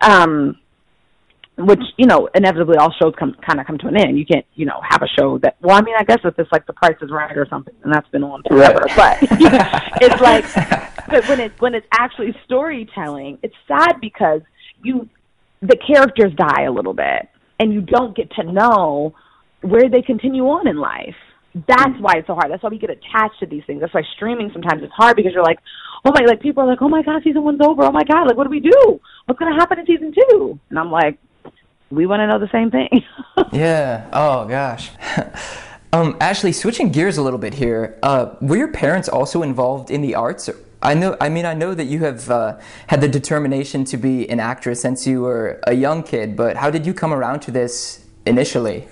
Um, 0.00 0.58
which 1.56 1.82
you 1.96 2.06
know 2.06 2.28
inevitably 2.34 2.76
all 2.76 2.92
shows 3.00 3.14
come 3.18 3.36
kind 3.46 3.60
of 3.60 3.66
come 3.66 3.78
to 3.78 3.86
an 3.86 3.96
end. 3.96 4.18
You 4.18 4.26
can't 4.26 4.46
you 4.54 4.66
know 4.66 4.80
have 4.88 5.02
a 5.02 5.08
show 5.18 5.38
that 5.38 5.56
well 5.60 5.76
I 5.76 5.82
mean 5.82 5.94
I 5.98 6.04
guess 6.04 6.18
if 6.24 6.38
it's 6.38 6.50
like 6.50 6.66
The 6.66 6.72
Price 6.72 6.96
is 7.00 7.10
Right 7.10 7.36
or 7.36 7.46
something 7.48 7.74
and 7.82 7.92
that's 7.92 8.08
been 8.08 8.24
on 8.24 8.42
forever, 8.48 8.84
right. 8.96 9.20
but 9.20 9.28
it's 10.02 10.20
like 10.20 10.44
but 11.08 11.28
when 11.28 11.40
it's 11.40 11.60
when 11.60 11.74
it's 11.74 11.86
actually 11.92 12.34
storytelling, 12.44 13.38
it's 13.42 13.54
sad 13.68 14.00
because 14.00 14.40
you 14.82 15.08
the 15.62 15.76
characters 15.76 16.32
die 16.36 16.64
a 16.64 16.72
little 16.72 16.94
bit 16.94 17.28
and 17.58 17.72
you 17.72 17.80
don't 17.80 18.16
get 18.16 18.30
to 18.32 18.42
know 18.42 19.14
where 19.62 19.88
they 19.88 20.02
continue 20.02 20.44
on 20.44 20.66
in 20.66 20.76
life. 20.76 21.16
That's 21.54 21.94
why 22.00 22.14
it's 22.16 22.26
so 22.26 22.34
hard. 22.34 22.50
That's 22.50 22.62
why 22.62 22.68
we 22.68 22.78
get 22.78 22.90
attached 22.90 23.38
to 23.40 23.46
these 23.46 23.62
things. 23.66 23.80
That's 23.80 23.94
why 23.94 24.02
streaming 24.16 24.50
sometimes 24.52 24.82
is 24.82 24.90
hard 24.94 25.16
because 25.16 25.32
you're 25.32 25.44
like, 25.44 25.60
oh 26.04 26.10
my, 26.12 26.26
like 26.26 26.42
people 26.42 26.64
are 26.64 26.66
like, 26.66 26.82
oh 26.82 26.88
my 26.88 27.02
god, 27.02 27.22
season 27.22 27.44
one's 27.44 27.60
over. 27.62 27.84
Oh 27.84 27.92
my 27.92 28.02
god, 28.02 28.26
like 28.26 28.36
what 28.36 28.44
do 28.44 28.50
we 28.50 28.60
do? 28.60 29.00
What's 29.26 29.38
gonna 29.38 29.54
happen 29.54 29.78
in 29.78 29.86
season 29.86 30.12
two? 30.12 30.58
And 30.70 30.78
I'm 30.78 30.90
like, 30.90 31.18
we 31.90 32.06
want 32.06 32.20
to 32.20 32.26
know 32.26 32.38
the 32.38 32.50
same 32.50 32.70
thing. 32.70 33.02
yeah. 33.52 34.08
Oh 34.12 34.46
gosh. 34.46 34.90
um, 35.92 36.16
Ashley, 36.20 36.52
switching 36.52 36.90
gears 36.90 37.18
a 37.18 37.22
little 37.22 37.38
bit 37.38 37.54
here. 37.54 37.98
Uh, 38.02 38.34
were 38.40 38.56
your 38.56 38.72
parents 38.72 39.08
also 39.08 39.42
involved 39.42 39.90
in 39.90 40.00
the 40.00 40.14
arts? 40.14 40.50
I 40.82 40.94
know. 40.94 41.16
I 41.20 41.28
mean, 41.30 41.46
I 41.46 41.54
know 41.54 41.74
that 41.74 41.86
you 41.86 42.00
have 42.00 42.30
uh, 42.30 42.58
had 42.86 43.00
the 43.00 43.08
determination 43.08 43.84
to 43.86 43.96
be 43.96 44.28
an 44.28 44.38
actress 44.38 44.82
since 44.82 45.06
you 45.06 45.22
were 45.22 45.60
a 45.66 45.72
young 45.72 46.02
kid. 46.02 46.36
But 46.36 46.56
how 46.56 46.70
did 46.70 46.84
you 46.86 46.92
come 46.92 47.12
around 47.12 47.40
to 47.40 47.50
this 47.50 48.04
initially? 48.26 48.86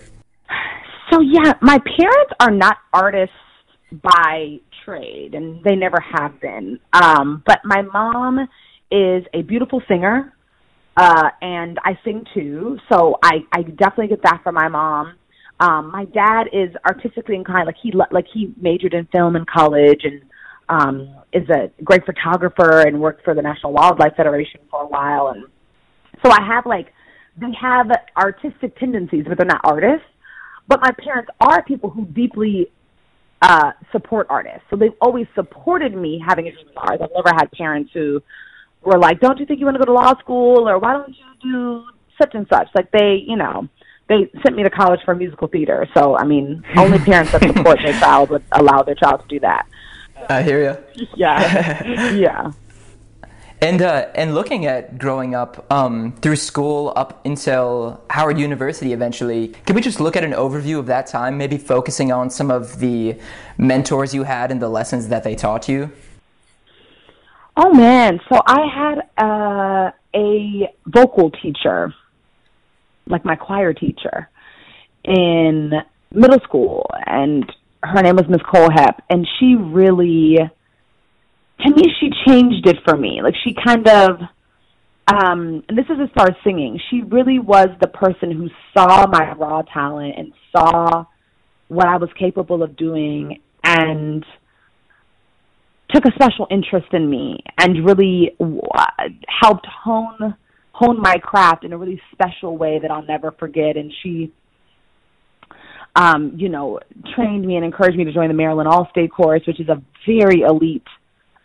So 1.10 1.20
yeah, 1.20 1.52
my 1.60 1.78
parents 1.78 2.32
are 2.40 2.50
not 2.50 2.78
artists 2.94 3.36
by 3.92 4.60
trade, 4.84 5.34
and 5.34 5.62
they 5.62 5.76
never 5.76 6.00
have 6.00 6.40
been. 6.40 6.80
Um, 6.94 7.42
but 7.46 7.60
my 7.64 7.82
mom 7.82 8.48
is 8.90 9.24
a 9.34 9.42
beautiful 9.42 9.82
singer 9.88 10.32
uh, 10.96 11.30
and 11.40 11.78
I 11.84 11.98
sing 12.04 12.24
too, 12.34 12.78
so 12.90 13.18
I 13.22 13.40
I 13.52 13.62
definitely 13.62 14.08
get 14.08 14.22
that 14.24 14.40
from 14.42 14.54
my 14.54 14.68
mom. 14.68 15.14
Um, 15.58 15.90
my 15.90 16.04
dad 16.06 16.48
is 16.52 16.70
artistically 16.84 17.36
inclined, 17.36 17.66
like 17.66 17.76
he 17.82 17.92
like 18.10 18.26
he 18.32 18.52
majored 18.60 18.94
in 18.94 19.06
film 19.06 19.36
in 19.36 19.46
college 19.46 20.04
and 20.04 20.22
um, 20.68 21.16
is 21.32 21.48
a 21.48 21.70
great 21.82 22.04
photographer 22.04 22.80
and 22.80 23.00
worked 23.00 23.24
for 23.24 23.34
the 23.34 23.42
National 23.42 23.72
Wildlife 23.72 24.16
Federation 24.16 24.60
for 24.70 24.82
a 24.82 24.86
while, 24.86 25.28
and 25.28 25.46
so 26.24 26.30
I 26.30 26.42
have 26.46 26.66
like 26.66 26.92
they 27.40 27.52
have 27.58 27.86
artistic 28.16 28.76
tendencies, 28.78 29.24
but 29.26 29.38
they're 29.38 29.46
not 29.46 29.62
artists. 29.64 30.06
But 30.68 30.80
my 30.80 30.90
parents 31.02 31.30
are 31.40 31.62
people 31.62 31.90
who 31.90 32.04
deeply 32.04 32.70
uh, 33.40 33.72
support 33.92 34.26
artists, 34.28 34.62
so 34.68 34.76
they've 34.76 34.92
always 35.00 35.26
supported 35.34 35.94
me 35.94 36.22
having 36.26 36.48
a 36.48 36.52
dream 36.52 36.68
of 36.68 36.76
art. 36.76 37.00
I've 37.00 37.10
never 37.14 37.34
had 37.34 37.50
parents 37.52 37.90
who 37.94 38.22
were 38.84 38.98
like, 38.98 39.20
"Don't 39.20 39.38
you 39.38 39.46
think 39.46 39.60
you 39.60 39.66
want 39.66 39.76
to 39.76 39.78
go 39.78 39.86
to 39.86 39.92
law 39.92 40.18
school?" 40.18 40.68
or 40.68 40.78
"Why 40.78 40.92
don't 40.94 41.14
you 41.16 41.24
do 41.42 41.84
such 42.20 42.34
and 42.34 42.46
such?" 42.48 42.68
Like 42.74 42.90
they, 42.90 43.24
you 43.26 43.36
know, 43.36 43.68
they 44.08 44.30
sent 44.42 44.56
me 44.56 44.62
to 44.62 44.70
college 44.70 45.00
for 45.04 45.14
musical 45.14 45.48
theater. 45.48 45.88
So 45.94 46.16
I 46.16 46.24
mean, 46.24 46.62
only 46.76 46.98
parents 47.10 47.32
that 47.32 47.42
support 47.42 47.78
their 47.82 47.98
child 47.98 48.30
would 48.30 48.44
allow 48.52 48.82
their 48.82 48.94
child 48.94 49.22
to 49.22 49.28
do 49.28 49.40
that. 49.40 49.66
I 50.28 50.42
hear 50.42 50.62
you. 50.62 51.06
Yeah, 51.16 52.12
yeah. 52.12 52.52
And 53.62 53.80
uh, 53.80 54.08
and 54.16 54.34
looking 54.34 54.66
at 54.66 54.98
growing 54.98 55.36
up 55.36 55.70
um, 55.70 56.16
through 56.20 56.34
school 56.34 56.92
up 56.96 57.24
until 57.24 58.02
Howard 58.10 58.36
University 58.36 58.92
eventually, 58.92 59.54
can 59.66 59.76
we 59.76 59.80
just 59.80 60.00
look 60.00 60.16
at 60.16 60.24
an 60.24 60.32
overview 60.32 60.80
of 60.80 60.86
that 60.86 61.06
time, 61.06 61.38
maybe 61.38 61.58
focusing 61.58 62.10
on 62.10 62.28
some 62.28 62.50
of 62.50 62.80
the 62.80 63.16
mentors 63.58 64.12
you 64.12 64.24
had 64.24 64.50
and 64.50 64.60
the 64.60 64.68
lessons 64.68 65.06
that 65.08 65.22
they 65.22 65.36
taught 65.36 65.68
you? 65.68 65.92
Oh 67.56 67.72
man, 67.74 68.18
so 68.30 68.40
I 68.46 68.60
had 68.74 68.98
uh, 69.18 69.90
a 70.14 70.74
vocal 70.86 71.30
teacher, 71.30 71.94
like 73.06 73.24
my 73.24 73.36
choir 73.36 73.74
teacher, 73.74 74.30
in 75.04 75.72
middle 76.10 76.40
school, 76.44 76.86
and 77.06 77.44
her 77.82 78.02
name 78.02 78.16
was 78.16 78.26
Miss 78.28 78.40
Colehep, 78.42 79.00
and 79.10 79.26
she 79.38 79.56
really 79.56 80.38
to 81.60 81.70
me 81.74 81.82
she 82.00 82.10
changed 82.26 82.66
it 82.66 82.78
for 82.84 82.96
me. 82.96 83.20
Like 83.22 83.34
she 83.44 83.54
kind 83.54 83.86
of 83.86 84.20
um 85.08 85.62
and 85.68 85.76
this 85.76 85.86
is 85.86 85.98
as 86.02 86.08
far 86.16 86.28
as 86.28 86.36
singing. 86.44 86.80
She 86.90 87.02
really 87.02 87.38
was 87.38 87.68
the 87.80 87.88
person 87.88 88.30
who 88.30 88.48
saw 88.72 89.06
my 89.06 89.32
raw 89.34 89.62
talent 89.62 90.14
and 90.16 90.32
saw 90.56 91.04
what 91.72 91.86
i 91.86 91.96
was 91.96 92.10
capable 92.18 92.62
of 92.62 92.76
doing 92.76 93.40
and 93.64 94.24
took 95.92 96.04
a 96.04 96.12
special 96.14 96.46
interest 96.50 96.86
in 96.92 97.08
me 97.08 97.42
and 97.58 97.84
really 97.84 98.36
helped 99.40 99.66
hone 99.66 100.34
hone 100.72 101.00
my 101.00 101.16
craft 101.18 101.64
in 101.64 101.72
a 101.72 101.78
really 101.78 102.00
special 102.12 102.56
way 102.56 102.78
that 102.80 102.90
I'll 102.90 103.04
never 103.04 103.32
forget 103.32 103.76
and 103.76 103.92
she 104.02 104.32
um 105.94 106.32
you 106.36 106.48
know 106.48 106.80
trained 107.14 107.44
me 107.44 107.56
and 107.56 107.64
encouraged 107.64 107.96
me 107.98 108.04
to 108.04 108.12
join 108.12 108.28
the 108.28 108.34
Maryland 108.34 108.68
All-State 108.68 109.12
Chorus 109.12 109.42
which 109.46 109.60
is 109.60 109.68
a 109.68 109.82
very 110.06 110.40
elite 110.40 110.86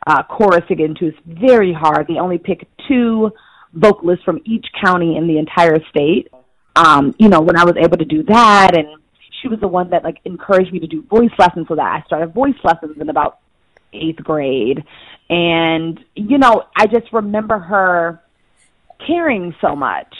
uh, 0.08 0.24
chorus 0.24 0.62
to 0.70 0.75
get 0.75 0.89
into 0.89 1.08
is 1.08 1.13
very 1.25 1.74
hard. 1.74 2.08
They 2.08 2.16
only 2.16 2.38
pick 2.38 2.68
two 2.88 3.30
vocalists 3.74 4.24
from 4.24 4.39
each 4.46 4.66
county 4.84 5.18
in 5.18 5.27
the 5.27 5.38
entire 5.38 5.77
state. 5.89 6.30
Um, 6.75 7.13
you 7.20 7.27
know, 7.27 7.42
when 7.42 7.58
I 7.58 7.66
was 7.66 7.75
able 7.77 7.98
to 7.98 8.06
do 8.06 8.24
that, 8.24 8.72
and 8.75 8.88
she 9.42 9.50
was 9.50 9.60
the 9.60 9.68
one 9.68 9.89
that 9.89 10.04
like 10.04 10.18
encouraged 10.24 10.72
me 10.72 10.80
to 10.80 10.88
do 10.88 11.04
voice 11.04 11.32
lessons, 11.38 11.68
so 11.68 11.75
that 11.75 11.82
I 11.86 12.04
started 12.06 12.34
voice 12.34 12.56
lessons 12.63 12.96
And 13.00 13.10
about 13.10 13.39
eighth 13.94 14.24
grade. 14.24 14.84
And 15.29 16.00
you 16.15 16.38
know, 16.38 16.63
I 16.75 16.88
just 16.88 17.12
remember 17.12 17.60
her 17.60 18.22
caring 19.06 19.56
so 19.62 19.75
much. 19.75 20.13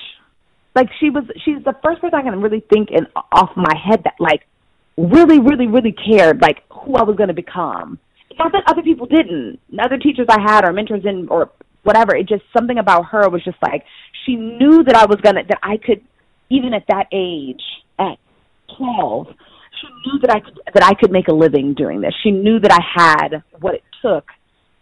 Like 0.75 0.89
she 1.00 1.09
was, 1.09 1.24
she's 1.43 1.63
the 1.63 1.74
first 1.83 2.01
person 2.01 2.13
I 2.13 2.21
can 2.21 2.39
really 2.39 2.63
think 2.71 2.89
in 2.91 3.07
off 3.31 3.50
my 3.55 3.75
head 3.75 4.03
that 4.03 4.13
like 4.19 4.45
really, 4.95 5.39
really, 5.39 5.67
really 5.67 5.93
cared 5.93 6.41
like 6.41 6.63
who 6.69 6.95
I 6.95 7.03
was 7.03 7.15
going 7.15 7.29
to 7.29 7.33
become 7.33 8.00
not 8.38 8.51
that 8.51 8.63
other 8.67 8.81
people 8.81 9.05
didn't. 9.05 9.59
Other 9.79 9.97
teachers 9.97 10.27
I 10.29 10.39
had 10.41 10.65
or 10.65 10.74
mentors 10.74 11.05
in 11.05 11.27
or 11.29 11.51
whatever. 11.83 12.15
It 12.15 12.27
just 12.27 12.43
something 12.55 12.77
about 12.77 13.05
her 13.07 13.29
was 13.29 13.43
just 13.43 13.57
like 13.62 13.83
she 14.25 14.36
knew 14.36 14.83
that 14.83 14.95
I 14.95 15.05
was 15.05 15.19
gonna 15.21 15.43
that 15.47 15.59
I 15.63 15.77
could 15.77 16.01
even 16.50 16.74
at 16.74 16.86
that 16.88 17.07
age 17.12 17.62
at 18.00 18.17
twelve. 18.77 19.27
She 19.81 19.88
knew 19.88 20.19
that 20.22 20.31
I 20.31 20.39
could 20.39 20.60
that 20.74 20.84
I 20.84 20.93
could 20.93 21.12
make 21.12 21.27
a 21.27 21.34
living 21.34 21.74
doing 21.74 22.01
this. 22.01 22.13
She 22.24 22.31
knew 22.31 22.60
that 22.60 22.72
I 22.72 22.81
had 22.96 23.43
what 23.60 23.75
it 23.75 23.84
took 24.01 24.28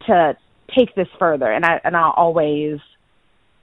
to 0.07 0.37
take 0.75 0.93
this 0.95 1.07
further, 1.19 1.51
and 1.51 1.65
I 1.65 1.79
and 1.83 1.95
I'll 1.95 2.13
always 2.15 2.79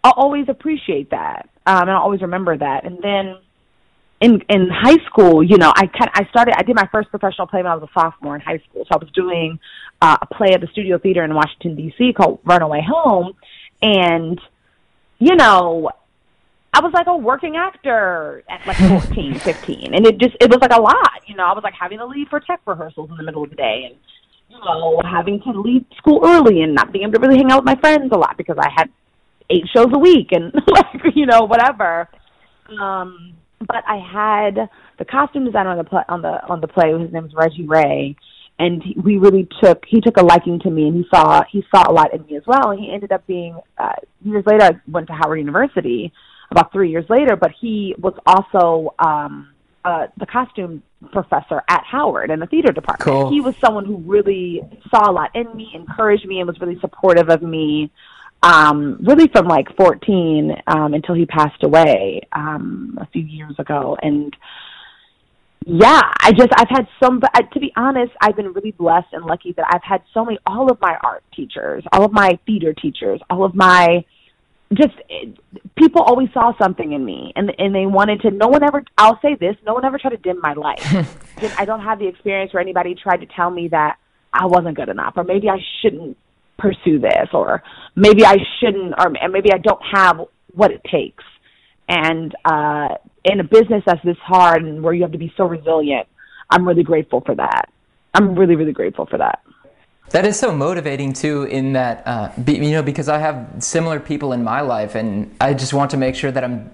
I'll 0.04 0.14
always 0.16 0.46
appreciate 0.48 1.10
that, 1.10 1.48
um, 1.66 1.82
and 1.82 1.90
I'll 1.90 2.02
always 2.02 2.22
remember 2.22 2.56
that. 2.56 2.84
And 2.84 2.98
then 3.02 3.36
in 4.20 4.40
in 4.48 4.68
high 4.70 5.04
school, 5.06 5.42
you 5.42 5.58
know, 5.58 5.72
I 5.74 5.86
kind 5.86 6.10
I 6.14 6.24
started 6.30 6.54
I 6.56 6.62
did 6.62 6.76
my 6.76 6.88
first 6.92 7.10
professional 7.10 7.46
play 7.46 7.62
when 7.62 7.72
I 7.72 7.74
was 7.74 7.88
a 7.88 8.00
sophomore 8.00 8.34
in 8.34 8.40
high 8.40 8.62
school. 8.70 8.84
So 8.84 8.94
I 8.94 8.98
was 8.98 9.10
doing 9.14 9.58
uh, 10.00 10.16
a 10.22 10.26
play 10.26 10.52
at 10.54 10.60
the 10.60 10.68
Studio 10.68 10.98
Theater 10.98 11.24
in 11.24 11.34
Washington 11.34 11.76
D.C. 11.76 12.12
called 12.16 12.40
Runaway 12.44 12.82
Home, 12.88 13.32
and 13.82 14.40
you 15.18 15.36
know, 15.36 15.90
I 16.74 16.80
was 16.80 16.92
like 16.94 17.06
a 17.06 17.16
working 17.16 17.56
actor 17.56 18.42
at 18.48 18.66
like 18.66 18.76
14, 18.76 19.38
15, 19.38 19.94
and 19.94 20.06
it 20.06 20.18
just 20.18 20.34
it 20.40 20.48
was 20.48 20.58
like 20.60 20.72
a 20.72 20.80
lot. 20.80 21.20
You 21.26 21.36
know, 21.36 21.44
I 21.44 21.52
was 21.52 21.62
like 21.62 21.74
having 21.78 21.98
to 21.98 22.06
leave 22.06 22.28
for 22.28 22.40
tech 22.40 22.60
rehearsals 22.66 23.10
in 23.10 23.16
the 23.16 23.22
middle 23.22 23.44
of 23.44 23.50
the 23.50 23.56
day, 23.56 23.90
and 23.90 23.96
you 24.48 24.58
know, 24.58 25.00
having 25.04 25.40
to 25.42 25.50
leave 25.50 25.84
school 25.98 26.20
early 26.24 26.62
and 26.62 26.74
not 26.74 26.92
being 26.92 27.04
able 27.04 27.12
to 27.14 27.20
really 27.20 27.36
hang 27.36 27.50
out 27.50 27.58
with 27.58 27.66
my 27.66 27.80
friends 27.80 28.10
a 28.12 28.18
lot 28.18 28.36
because 28.38 28.56
I 28.58 28.70
had 28.74 28.88
eight 29.50 29.64
shows 29.74 29.88
a 29.92 29.98
week 29.98 30.28
and 30.32 30.52
like 30.66 31.14
you 31.14 31.26
know 31.26 31.42
whatever. 31.42 32.08
Um, 32.80 33.34
but 33.60 33.84
I 33.86 33.98
had 33.98 34.68
the 34.98 35.04
costume 35.04 35.44
designer 35.44 35.70
on 35.70 35.78
the 35.78 35.84
play, 35.84 36.02
on 36.08 36.22
the 36.22 36.42
on 36.48 36.60
the 36.62 36.68
play. 36.68 36.98
His 36.98 37.12
name 37.12 37.26
is 37.26 37.34
Reggie 37.34 37.66
Ray, 37.66 38.16
and 38.58 38.82
he, 38.82 38.96
we 38.98 39.18
really 39.18 39.46
took 39.62 39.84
he 39.86 40.00
took 40.00 40.16
a 40.16 40.22
liking 40.22 40.58
to 40.60 40.70
me, 40.70 40.88
and 40.88 40.96
he 40.96 41.04
saw 41.14 41.42
he 41.50 41.62
saw 41.74 41.90
a 41.90 41.92
lot 41.92 42.14
in 42.14 42.24
me 42.24 42.36
as 42.36 42.44
well. 42.46 42.70
And 42.70 42.80
he 42.80 42.90
ended 42.90 43.12
up 43.12 43.26
being 43.26 43.58
uh, 43.76 43.92
years 44.22 44.44
later. 44.46 44.64
I 44.64 44.90
went 44.90 45.08
to 45.08 45.12
Howard 45.12 45.38
University 45.38 46.14
about 46.52 46.72
three 46.72 46.90
years 46.90 47.04
later, 47.08 47.36
but 47.36 47.50
he 47.60 47.94
was 47.98 48.14
also 48.26 48.94
um, 48.98 49.52
uh, 49.84 50.06
the 50.18 50.26
costume 50.26 50.82
professor 51.10 51.62
at 51.68 51.82
Howard 51.84 52.30
in 52.30 52.38
the 52.38 52.46
theater 52.46 52.72
department. 52.72 53.00
Cool. 53.00 53.30
He 53.30 53.40
was 53.40 53.56
someone 53.56 53.84
who 53.84 53.96
really 53.96 54.62
saw 54.90 55.10
a 55.10 55.12
lot 55.12 55.34
in 55.34 55.54
me, 55.56 55.72
encouraged 55.74 56.26
me, 56.26 56.38
and 56.38 56.46
was 56.46 56.60
really 56.60 56.78
supportive 56.80 57.28
of 57.28 57.42
me 57.42 57.90
um, 58.42 58.98
really 59.02 59.28
from 59.28 59.46
like 59.46 59.74
14 59.76 60.56
um, 60.66 60.94
until 60.94 61.14
he 61.14 61.26
passed 61.26 61.62
away 61.62 62.22
um, 62.32 62.98
a 63.00 63.06
few 63.06 63.22
years 63.22 63.54
ago. 63.58 63.96
And 64.02 64.34
yeah, 65.64 66.00
I 66.20 66.32
just 66.32 66.50
I've 66.56 66.68
had 66.68 66.88
some. 67.02 67.20
Uh, 67.22 67.42
to 67.52 67.60
be 67.60 67.72
honest, 67.76 68.12
I've 68.20 68.34
been 68.34 68.52
really 68.52 68.72
blessed 68.72 69.08
and 69.12 69.24
lucky 69.24 69.52
that 69.52 69.66
I've 69.72 69.82
had 69.84 70.02
so 70.12 70.24
many. 70.24 70.38
All 70.44 70.70
of 70.70 70.80
my 70.80 70.96
art 71.04 71.22
teachers, 71.34 71.84
all 71.92 72.04
of 72.04 72.12
my 72.12 72.38
theater 72.46 72.72
teachers, 72.72 73.20
all 73.30 73.44
of 73.44 73.54
my 73.54 74.04
just 74.76 74.94
people 75.76 76.02
always 76.02 76.28
saw 76.32 76.52
something 76.60 76.92
in 76.92 77.04
me 77.04 77.32
and 77.36 77.52
and 77.58 77.74
they 77.74 77.86
wanted 77.86 78.20
to 78.20 78.30
no 78.30 78.48
one 78.48 78.62
ever 78.62 78.84
I'll 78.98 79.18
say 79.20 79.34
this 79.34 79.56
no 79.66 79.74
one 79.74 79.84
ever 79.84 79.98
tried 79.98 80.10
to 80.10 80.16
dim 80.18 80.40
my 80.40 80.52
light 80.52 80.80
I 81.58 81.64
don't 81.64 81.80
have 81.80 81.98
the 81.98 82.06
experience 82.06 82.52
where 82.52 82.60
anybody 82.60 82.94
tried 82.94 83.18
to 83.18 83.26
tell 83.26 83.50
me 83.50 83.68
that 83.68 83.96
I 84.32 84.46
wasn't 84.46 84.76
good 84.76 84.88
enough 84.88 85.14
or 85.16 85.24
maybe 85.24 85.48
I 85.48 85.58
shouldn't 85.80 86.16
pursue 86.58 86.98
this 87.00 87.28
or 87.32 87.62
maybe 87.96 88.24
I 88.24 88.36
shouldn't 88.60 88.94
or 88.98 89.10
maybe 89.28 89.52
I 89.52 89.58
don't 89.58 89.82
have 89.92 90.20
what 90.54 90.70
it 90.70 90.82
takes. 90.90 91.24
And 91.88 92.34
uh 92.44 92.88
in 93.24 93.40
a 93.40 93.44
business 93.44 93.82
that's 93.86 94.04
this 94.04 94.16
hard 94.22 94.62
and 94.62 94.82
where 94.82 94.94
you 94.94 95.02
have 95.02 95.12
to 95.12 95.18
be 95.18 95.32
so 95.36 95.44
resilient, 95.44 96.06
I'm 96.50 96.66
really 96.66 96.82
grateful 96.82 97.20
for 97.20 97.34
that. 97.34 97.66
I'm 98.14 98.34
really 98.38 98.56
really 98.56 98.72
grateful 98.72 99.06
for 99.06 99.18
that. 99.18 99.40
That 100.12 100.26
is 100.26 100.38
so 100.38 100.52
motivating 100.52 101.14
too. 101.14 101.44
In 101.44 101.72
that, 101.72 102.02
uh, 102.06 102.30
be, 102.44 102.54
you 102.54 102.72
know, 102.72 102.82
because 102.82 103.08
I 103.08 103.18
have 103.18 103.48
similar 103.60 103.98
people 103.98 104.34
in 104.34 104.44
my 104.44 104.60
life, 104.60 104.94
and 104.94 105.34
I 105.40 105.54
just 105.54 105.72
want 105.72 105.90
to 105.92 105.96
make 105.96 106.14
sure 106.14 106.30
that 106.30 106.44
I'm 106.44 106.70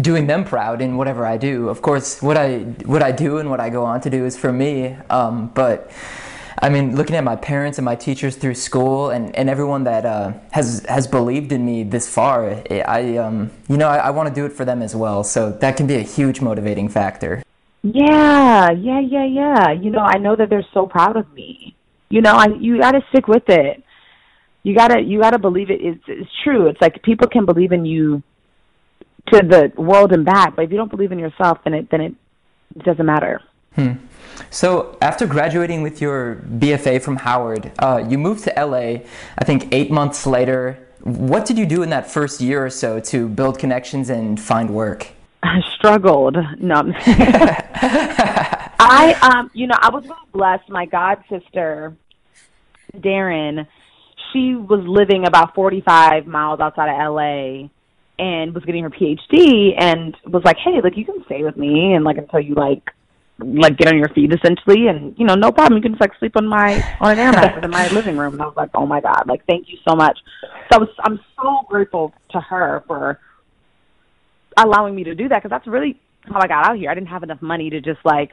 doing 0.00 0.26
them 0.26 0.44
proud 0.44 0.82
in 0.82 0.96
whatever 0.96 1.24
I 1.24 1.36
do. 1.36 1.68
Of 1.68 1.82
course, 1.82 2.20
what 2.20 2.36
I 2.36 2.58
what 2.84 3.00
I 3.00 3.12
do 3.12 3.38
and 3.38 3.48
what 3.48 3.60
I 3.60 3.70
go 3.70 3.84
on 3.84 4.00
to 4.00 4.10
do 4.10 4.26
is 4.26 4.36
for 4.36 4.52
me. 4.52 4.96
Um, 5.08 5.52
but 5.54 5.88
I 6.60 6.68
mean, 6.68 6.96
looking 6.96 7.14
at 7.14 7.22
my 7.22 7.36
parents 7.36 7.78
and 7.78 7.84
my 7.84 7.94
teachers 7.94 8.34
through 8.34 8.56
school, 8.56 9.10
and, 9.10 9.34
and 9.36 9.48
everyone 9.48 9.84
that 9.84 10.04
uh, 10.04 10.32
has 10.50 10.84
has 10.88 11.06
believed 11.06 11.52
in 11.52 11.64
me 11.64 11.84
this 11.84 12.12
far, 12.12 12.60
I 12.70 13.16
um, 13.18 13.52
you 13.68 13.76
know 13.76 13.86
I, 13.86 13.98
I 13.98 14.10
want 14.10 14.28
to 14.28 14.34
do 14.34 14.46
it 14.46 14.52
for 14.52 14.64
them 14.64 14.82
as 14.82 14.96
well. 14.96 15.22
So 15.22 15.52
that 15.60 15.76
can 15.76 15.86
be 15.86 15.94
a 15.94 16.02
huge 16.02 16.40
motivating 16.40 16.88
factor. 16.88 17.44
Yeah, 17.82 18.72
yeah, 18.72 18.98
yeah, 18.98 19.24
yeah. 19.24 19.70
You 19.70 19.90
know, 19.90 20.00
I 20.00 20.18
know 20.18 20.34
that 20.34 20.50
they're 20.50 20.66
so 20.74 20.86
proud 20.86 21.16
of 21.16 21.32
me. 21.32 21.76
You 22.10 22.20
know, 22.20 22.34
I 22.34 22.48
you 22.48 22.78
got 22.78 22.92
to 22.92 23.00
stick 23.10 23.28
with 23.28 23.48
it. 23.48 23.82
You 24.62 24.74
gotta 24.74 25.00
you 25.00 25.20
gotta 25.20 25.38
believe 25.38 25.70
it. 25.70 25.80
It's, 25.80 26.04
it's 26.06 26.30
true. 26.44 26.66
It's 26.66 26.80
like 26.80 27.02
people 27.02 27.28
can 27.28 27.46
believe 27.46 27.72
in 27.72 27.86
you 27.86 28.22
to 29.32 29.38
the 29.40 29.72
world 29.80 30.12
and 30.12 30.24
back, 30.24 30.56
but 30.56 30.64
if 30.64 30.70
you 30.70 30.76
don't 30.76 30.90
believe 30.90 31.12
in 31.12 31.18
yourself, 31.18 31.58
then 31.64 31.74
it 31.74 31.90
then 31.90 32.00
it, 32.00 32.14
it 32.76 32.84
doesn't 32.84 33.06
matter. 33.06 33.40
Hmm. 33.74 33.92
So, 34.50 34.98
after 35.00 35.26
graduating 35.26 35.82
with 35.82 36.00
your 36.00 36.42
BFA 36.58 37.00
from 37.02 37.16
Howard, 37.16 37.72
uh, 37.78 38.02
you 38.08 38.18
moved 38.18 38.44
to 38.44 38.52
LA, 38.56 39.02
I 39.38 39.44
think 39.44 39.68
eight 39.72 39.90
months 39.90 40.26
later. 40.26 40.86
What 41.02 41.46
did 41.46 41.56
you 41.56 41.64
do 41.64 41.82
in 41.82 41.90
that 41.90 42.10
first 42.10 42.40
year 42.40 42.64
or 42.64 42.70
so 42.70 43.00
to 43.00 43.28
build 43.28 43.58
connections 43.58 44.10
and 44.10 44.38
find 44.38 44.70
work? 44.70 45.08
I 45.42 45.60
struggled. 45.76 46.36
No, 46.58 46.92
I, 48.82 49.14
um, 49.22 49.50
you 49.54 49.66
know, 49.66 49.76
I 49.80 49.90
was 49.90 50.04
really 50.04 50.16
blessed. 50.32 50.68
My 50.68 50.84
god 50.84 51.22
sister, 51.30 51.94
Darren, 52.96 53.66
she 54.32 54.54
was 54.54 54.84
living 54.86 55.26
about 55.26 55.54
45 55.54 56.26
miles 56.26 56.60
outside 56.60 56.88
of 56.88 57.14
LA 57.14 57.68
and 58.18 58.54
was 58.54 58.64
getting 58.64 58.84
her 58.84 58.90
PhD 58.90 59.74
and 59.78 60.16
was 60.26 60.42
like, 60.44 60.56
hey, 60.58 60.80
like, 60.82 60.96
you 60.96 61.04
can 61.04 61.24
stay 61.24 61.42
with 61.42 61.56
me 61.56 61.94
and, 61.94 62.04
like, 62.04 62.18
until 62.18 62.40
you, 62.40 62.54
like, 62.54 62.82
like 63.42 63.76
get 63.78 63.88
on 63.88 63.98
your 63.98 64.08
feet 64.10 64.32
essentially. 64.32 64.88
And 64.88 65.14
you 65.18 65.26
know 65.26 65.34
no 65.34 65.52
problem. 65.52 65.76
You 65.78 65.82
can 65.82 65.92
just 65.92 66.00
like 66.00 66.12
sleep 66.18 66.36
on 66.36 66.46
my 66.46 66.82
on 67.00 67.12
an 67.12 67.18
air 67.18 67.32
mattress 67.32 67.64
in 67.64 67.70
my 67.70 67.88
living 67.88 68.16
room. 68.16 68.34
And 68.34 68.42
i 68.42 68.46
was 68.46 68.56
like 68.56 68.70
oh 68.74 68.86
my 68.86 69.00
god 69.00 69.24
like 69.26 69.44
thank 69.46 69.68
you 69.68 69.78
so 69.88 69.94
much. 69.96 70.18
So 70.70 70.76
i 70.76 70.78
was 70.78 70.88
i'm 71.04 71.18
so 71.36 71.60
grateful 71.68 72.12
to 72.32 72.40
her 72.40 72.84
for 72.86 73.18
allowing 74.56 74.94
me 74.94 75.04
to 75.04 75.14
do 75.14 75.28
that 75.28 75.38
because 75.42 75.50
that's 75.50 75.66
really 75.66 75.98
how 76.24 76.40
i 76.40 76.46
got 76.46 76.66
out 76.66 76.76
here. 76.76 76.90
I 76.90 76.94
didn't 76.94 77.08
have 77.08 77.22
enough 77.22 77.40
money 77.40 77.70
to 77.70 77.80
just 77.80 78.00
like 78.04 78.32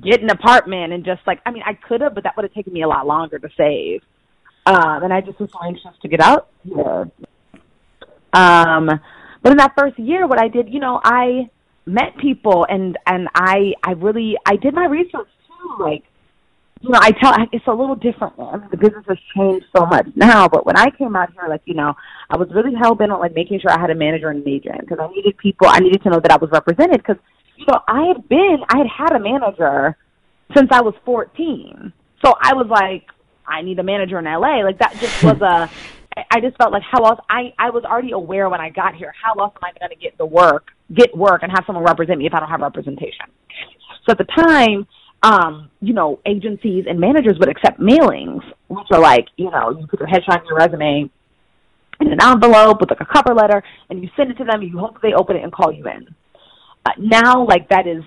get 0.00 0.22
an 0.22 0.30
apartment 0.30 0.92
and 0.92 1.04
just 1.04 1.20
like 1.26 1.40
I 1.46 1.50
mean 1.50 1.62
I 1.64 1.74
could 1.74 2.00
have, 2.00 2.14
but 2.14 2.24
that 2.24 2.36
would 2.36 2.44
have 2.44 2.54
taken 2.54 2.72
me 2.72 2.82
a 2.82 2.88
lot 2.88 3.06
longer 3.06 3.38
to 3.38 3.48
save. 3.56 4.02
Um, 4.66 5.02
and 5.02 5.12
I 5.12 5.20
just 5.20 5.38
was 5.38 5.50
so 5.52 5.58
anxious 5.64 5.90
to 6.00 6.08
get 6.08 6.20
out 6.20 6.48
here. 6.62 7.10
Um, 8.32 8.90
but 9.42 9.52
in 9.52 9.58
that 9.58 9.72
first 9.76 9.98
year, 9.98 10.26
what 10.26 10.40
I 10.40 10.48
did, 10.48 10.72
you 10.72 10.80
know, 10.80 11.00
I 11.04 11.50
met 11.86 12.16
people 12.16 12.66
and 12.68 12.98
and 13.06 13.28
I 13.34 13.74
I 13.82 13.92
really 13.92 14.36
I 14.46 14.56
did 14.56 14.74
my 14.74 14.86
research 14.86 15.28
too. 15.46 15.76
Like, 15.78 16.02
you 16.80 16.90
know, 16.90 16.98
I 17.00 17.12
tell 17.12 17.34
it's 17.52 17.66
a 17.66 17.72
little 17.72 17.94
different. 17.94 18.34
I 18.38 18.56
mean, 18.56 18.68
the 18.70 18.76
business 18.76 19.04
has 19.08 19.18
changed 19.36 19.66
so 19.76 19.86
much 19.86 20.06
now. 20.16 20.48
But 20.48 20.64
when 20.64 20.76
I 20.76 20.90
came 20.90 21.14
out 21.14 21.32
here, 21.32 21.46
like, 21.48 21.62
you 21.66 21.74
know, 21.74 21.94
I 22.30 22.36
was 22.36 22.48
really 22.54 22.74
hell 22.74 22.94
bent 22.94 23.12
on 23.12 23.20
like 23.20 23.34
making 23.34 23.60
sure 23.60 23.70
I 23.70 23.78
had 23.78 23.90
a 23.90 23.94
manager 23.94 24.30
and 24.30 24.42
an 24.42 24.48
agent 24.48 24.80
because 24.80 24.98
I 24.98 25.08
needed 25.08 25.36
people. 25.36 25.66
I 25.68 25.78
needed 25.78 26.02
to 26.02 26.10
know 26.10 26.20
that 26.20 26.32
I 26.32 26.36
was 26.36 26.50
represented 26.50 26.98
because 26.98 27.16
know 27.58 27.80
I 27.86 28.06
had 28.06 28.28
been 28.28 28.58
I 28.68 28.78
had 28.78 28.86
had 28.86 29.12
a 29.12 29.20
manager 29.20 29.96
since 30.54 30.68
I 30.70 30.82
was 30.82 30.94
14. 31.04 31.92
So 32.24 32.34
I 32.40 32.54
was 32.54 32.66
like, 32.68 33.06
I 33.46 33.62
need 33.62 33.78
a 33.78 33.82
manager 33.82 34.18
in 34.18 34.24
LA. 34.24 34.62
Like 34.64 34.78
that 34.78 34.96
just 34.98 35.22
was 35.22 35.40
a 35.40 35.70
I 36.30 36.40
just 36.40 36.56
felt 36.56 36.72
like 36.72 36.82
how 36.82 37.04
else 37.04 37.20
I 37.28 37.52
I 37.58 37.70
was 37.70 37.84
already 37.84 38.12
aware 38.12 38.48
when 38.48 38.60
I 38.60 38.70
got 38.70 38.94
here 38.94 39.12
how 39.22 39.34
else 39.34 39.52
am 39.56 39.64
I 39.64 39.78
going 39.78 39.90
to 39.90 39.96
get 39.96 40.16
the 40.16 40.26
work 40.26 40.68
get 40.94 41.16
work 41.16 41.42
and 41.42 41.50
have 41.52 41.64
someone 41.66 41.84
represent 41.84 42.18
me 42.18 42.26
if 42.26 42.34
I 42.34 42.40
don't 42.40 42.48
have 42.48 42.60
representation. 42.60 43.26
So 44.06 44.12
at 44.12 44.18
the 44.18 44.24
time, 44.24 44.86
um, 45.22 45.70
you 45.80 45.94
know, 45.94 46.20
agencies 46.26 46.84
and 46.88 47.00
managers 47.00 47.38
would 47.38 47.48
accept 47.48 47.80
mailings, 47.80 48.42
which 48.68 48.86
are 48.92 49.00
like 49.00 49.26
you 49.36 49.50
know 49.50 49.70
you 49.70 49.86
put 49.86 50.00
your 50.00 50.08
headshot 50.08 50.42
in 50.42 50.46
your 50.46 50.58
resume 50.58 51.10
in 52.00 52.12
an 52.12 52.18
envelope 52.20 52.80
with 52.80 52.90
like 52.90 53.00
a 53.00 53.06
cover 53.06 53.34
letter 53.34 53.62
and 53.88 54.02
you 54.02 54.10
send 54.16 54.30
it 54.30 54.34
to 54.34 54.44
them. 54.44 54.62
You 54.62 54.78
hope 54.78 55.00
they 55.00 55.14
open 55.14 55.36
it 55.36 55.42
and 55.42 55.52
call 55.52 55.72
you 55.72 55.86
in. 55.86 56.14
Uh, 56.84 56.90
now, 56.98 57.46
like 57.46 57.68
that 57.70 57.86
is 57.86 58.02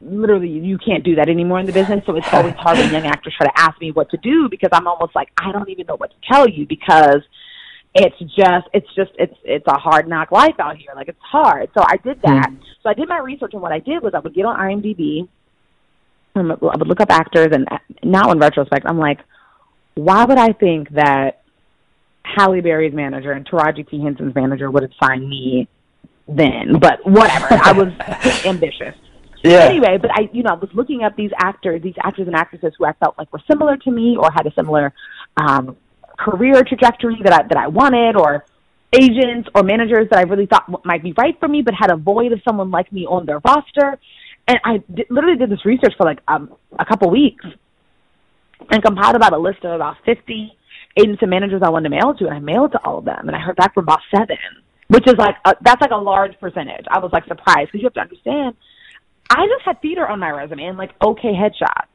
literally 0.00 0.48
you 0.48 0.78
can't 0.78 1.04
do 1.04 1.14
that 1.16 1.28
anymore 1.28 1.58
in 1.60 1.66
the 1.66 1.72
business. 1.72 2.04
So 2.06 2.16
it's 2.16 2.32
always 2.32 2.54
hard 2.54 2.78
when 2.78 2.92
young 2.92 3.06
actors 3.06 3.34
try 3.36 3.46
to 3.46 3.58
ask 3.58 3.80
me 3.80 3.92
what 3.92 4.10
to 4.10 4.16
do 4.18 4.48
because 4.50 4.70
I'm 4.72 4.86
almost 4.86 5.14
like 5.14 5.30
I 5.36 5.52
don't 5.52 5.68
even 5.68 5.86
know 5.86 5.96
what 5.96 6.10
to 6.10 6.16
tell 6.30 6.48
you 6.48 6.66
because 6.66 7.22
it's 7.94 8.18
just 8.18 8.68
it's 8.74 8.88
just 8.94 9.12
it's 9.18 9.34
it's 9.44 9.66
a 9.66 9.78
hard 9.78 10.08
knock 10.08 10.30
life 10.30 10.54
out 10.58 10.76
here. 10.76 10.90
Like 10.94 11.08
it's 11.08 11.18
hard. 11.20 11.70
So 11.76 11.82
I 11.86 11.96
did 11.96 12.20
that. 12.22 12.50
Mm. 12.50 12.58
So 12.82 12.90
I 12.90 12.94
did 12.94 13.08
my 13.08 13.18
research 13.18 13.52
and 13.54 13.62
what 13.62 13.72
I 13.72 13.78
did 13.78 14.02
was 14.02 14.12
I 14.14 14.18
would 14.18 14.34
get 14.34 14.44
on 14.44 14.58
IMDb. 14.58 15.28
I 16.34 16.42
would 16.42 16.86
look 16.86 17.00
up 17.00 17.10
actors 17.10 17.48
and 17.52 17.66
now 18.02 18.30
in 18.30 18.38
retrospect 18.38 18.84
I'm 18.86 18.98
like, 18.98 19.20
why 19.94 20.26
would 20.26 20.36
I 20.36 20.52
think 20.52 20.90
that 20.90 21.42
Halle 22.22 22.60
Berry's 22.60 22.92
manager 22.92 23.32
and 23.32 23.48
Taraji 23.48 23.88
P 23.88 24.02
Henson's 24.02 24.34
manager 24.34 24.70
would 24.70 24.82
have 24.82 24.92
signed 25.02 25.26
me 25.26 25.68
then? 26.28 26.78
But 26.78 27.04
whatever. 27.04 27.48
I 27.50 27.72
was 27.72 27.88
ambitious. 28.44 28.94
Yeah. 29.42 29.60
Anyway, 29.60 29.98
but 30.00 30.10
I, 30.12 30.28
you 30.32 30.42
know, 30.42 30.50
I 30.50 30.54
was 30.54 30.70
looking 30.74 31.02
up 31.04 31.14
these 31.16 31.30
actors, 31.38 31.82
these 31.82 31.94
actors 32.02 32.26
and 32.26 32.34
actresses 32.34 32.72
who 32.78 32.84
I 32.84 32.92
felt 32.94 33.16
like 33.18 33.32
were 33.32 33.42
similar 33.48 33.76
to 33.76 33.90
me 33.90 34.16
or 34.18 34.30
had 34.30 34.46
a 34.46 34.52
similar 34.54 34.92
um, 35.36 35.76
career 36.18 36.62
trajectory 36.64 37.16
that 37.22 37.32
I 37.32 37.42
that 37.42 37.56
I 37.56 37.68
wanted, 37.68 38.16
or 38.16 38.44
agents 38.92 39.48
or 39.54 39.62
managers 39.62 40.08
that 40.10 40.18
I 40.18 40.22
really 40.22 40.46
thought 40.46 40.84
might 40.84 41.02
be 41.02 41.12
right 41.16 41.38
for 41.38 41.48
me, 41.48 41.62
but 41.62 41.74
had 41.74 41.90
a 41.90 41.96
void 41.96 42.32
of 42.32 42.40
someone 42.44 42.70
like 42.70 42.90
me 42.92 43.06
on 43.06 43.26
their 43.26 43.40
roster. 43.44 43.98
And 44.48 44.58
I 44.64 44.82
did, 44.92 45.06
literally 45.10 45.38
did 45.38 45.50
this 45.50 45.64
research 45.64 45.94
for 45.96 46.04
like 46.04 46.20
um, 46.28 46.54
a 46.78 46.84
couple 46.84 47.10
weeks 47.10 47.44
and 48.70 48.82
compiled 48.82 49.16
about 49.16 49.32
a 49.32 49.38
list 49.38 49.64
of 49.64 49.72
about 49.72 49.96
50 50.04 50.56
agents 50.96 51.20
and 51.20 51.30
managers 51.30 51.62
I 51.62 51.68
wanted 51.68 51.90
to 51.90 51.96
mail 51.96 52.14
to, 52.14 52.26
and 52.26 52.34
I 52.34 52.38
mailed 52.38 52.72
to 52.72 52.78
all 52.84 52.98
of 52.98 53.04
them, 53.04 53.26
and 53.28 53.36
I 53.36 53.40
heard 53.40 53.56
back 53.56 53.74
from 53.74 53.84
about 53.84 54.00
seven, 54.10 54.38
which 54.88 55.06
is 55.06 55.14
like 55.18 55.36
a, 55.44 55.54
that's 55.62 55.80
like 55.80 55.90
a 55.90 55.96
large 55.96 56.38
percentage. 56.38 56.84
I 56.90 56.98
was 56.98 57.10
like 57.12 57.24
surprised 57.26 57.72
because 57.72 57.80
you 57.80 57.86
have 57.86 57.94
to 57.94 58.00
understand 58.00 58.56
I 59.30 59.46
just 59.46 59.64
had 59.64 59.80
theater 59.82 60.06
on 60.06 60.20
my 60.20 60.30
resume 60.30 60.64
and 60.64 60.78
like 60.78 60.90
okay 61.02 61.32
headshots. 61.32 61.88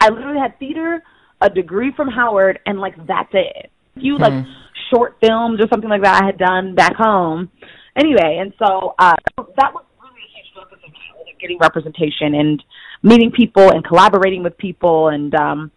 I 0.00 0.08
literally 0.08 0.40
had 0.40 0.58
theater, 0.58 1.02
a 1.40 1.48
degree 1.48 1.92
from 1.96 2.08
Howard, 2.08 2.58
and 2.66 2.80
like 2.80 2.94
that's 3.06 3.30
it. 3.32 3.70
A 3.96 4.00
few 4.00 4.14
mm-hmm. 4.14 4.22
like 4.22 4.46
short 4.92 5.16
films 5.20 5.60
or 5.60 5.68
something 5.68 5.88
like 5.88 6.02
that 6.02 6.22
I 6.22 6.26
had 6.26 6.38
done 6.38 6.74
back 6.74 6.96
home. 6.96 7.50
Anyway, 7.96 8.38
and 8.40 8.52
so 8.58 8.94
uh, 8.98 9.14
that 9.36 9.72
was 9.72 9.84
really 10.02 10.22
a 10.22 10.30
huge 10.34 10.54
focus 10.54 10.78
of 10.84 10.90
mine, 10.90 11.34
getting 11.40 11.58
representation 11.58 12.34
and 12.34 12.62
meeting 13.02 13.30
people 13.30 13.70
and 13.70 13.84
collaborating 13.84 14.42
with 14.42 14.56
people 14.58 15.08
and 15.08 15.34
um 15.34 15.70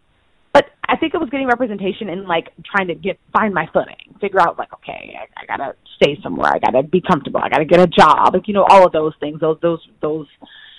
I 0.96 0.98
think 0.98 1.14
it 1.14 1.18
was 1.18 1.30
getting 1.30 1.48
representation 1.48 2.08
and 2.08 2.26
like 2.26 2.54
trying 2.64 2.88
to 2.88 2.96
get 2.96 3.20
find 3.34 3.54
my 3.54 3.68
footing, 3.74 4.16
figure 4.22 4.40
out 4.40 4.58
like 4.58 4.72
okay, 4.76 5.18
I, 5.20 5.42
I 5.42 5.46
gotta 5.46 5.76
stay 5.98 6.18
somewhere, 6.24 6.54
I 6.56 6.60
gotta 6.60 6.84
be 6.84 7.02
comfortable, 7.02 7.42
I 7.44 7.50
gotta 7.50 7.66
get 7.66 7.82
a 7.82 7.88
job, 7.88 8.34
like 8.34 8.48
you 8.48 8.54
know 8.54 8.64
all 8.70 8.86
of 8.86 8.94
those 8.94 9.12
things, 9.20 9.42
those 9.42 9.58
those 9.62 9.86
those 10.02 10.26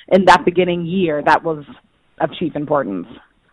in 0.08 0.24
that 0.24 0.46
beginning 0.46 0.86
year, 0.86 1.22
that 1.22 1.44
was 1.44 1.66
of 2.18 2.30
chief 2.38 2.56
importance. 2.56 3.06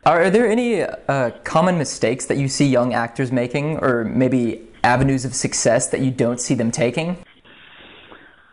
Are 0.06 0.30
there 0.30 0.49
any 0.49 0.84
uh, 0.84 1.32
common 1.43 1.78
mistakes 1.78 2.28
that 2.28 2.38
you 2.38 2.47
see 2.47 2.65
young 2.65 2.93
actors 2.93 3.30
making, 3.30 3.80
or 3.80 4.06
maybe 4.06 4.65
avenues 4.86 5.26
of 5.26 5.36
success 5.36 5.88
that 5.89 5.99
you 5.99 6.12
don't 6.12 6.39
see 6.39 6.54
them 6.54 6.71
taking? 6.71 7.17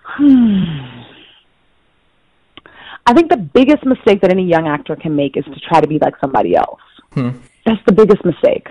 Hmm. 0.03 0.65
I 3.07 3.15
think 3.15 3.31
the 3.31 3.37
biggest 3.37 3.87
mistake 3.87 4.21
that 4.23 4.33
any 4.33 4.49
young 4.49 4.67
actor 4.67 4.97
can 4.97 5.15
make 5.15 5.37
is 5.37 5.45
to 5.45 5.61
try 5.69 5.81
to 5.81 5.87
be 5.87 6.01
like 6.01 6.15
somebody 6.21 6.57
else. 6.57 6.81
Hmm. 7.13 7.31
That's 7.71 7.87
the 7.87 7.93
biggest 7.93 8.25
mistake. 8.25 8.67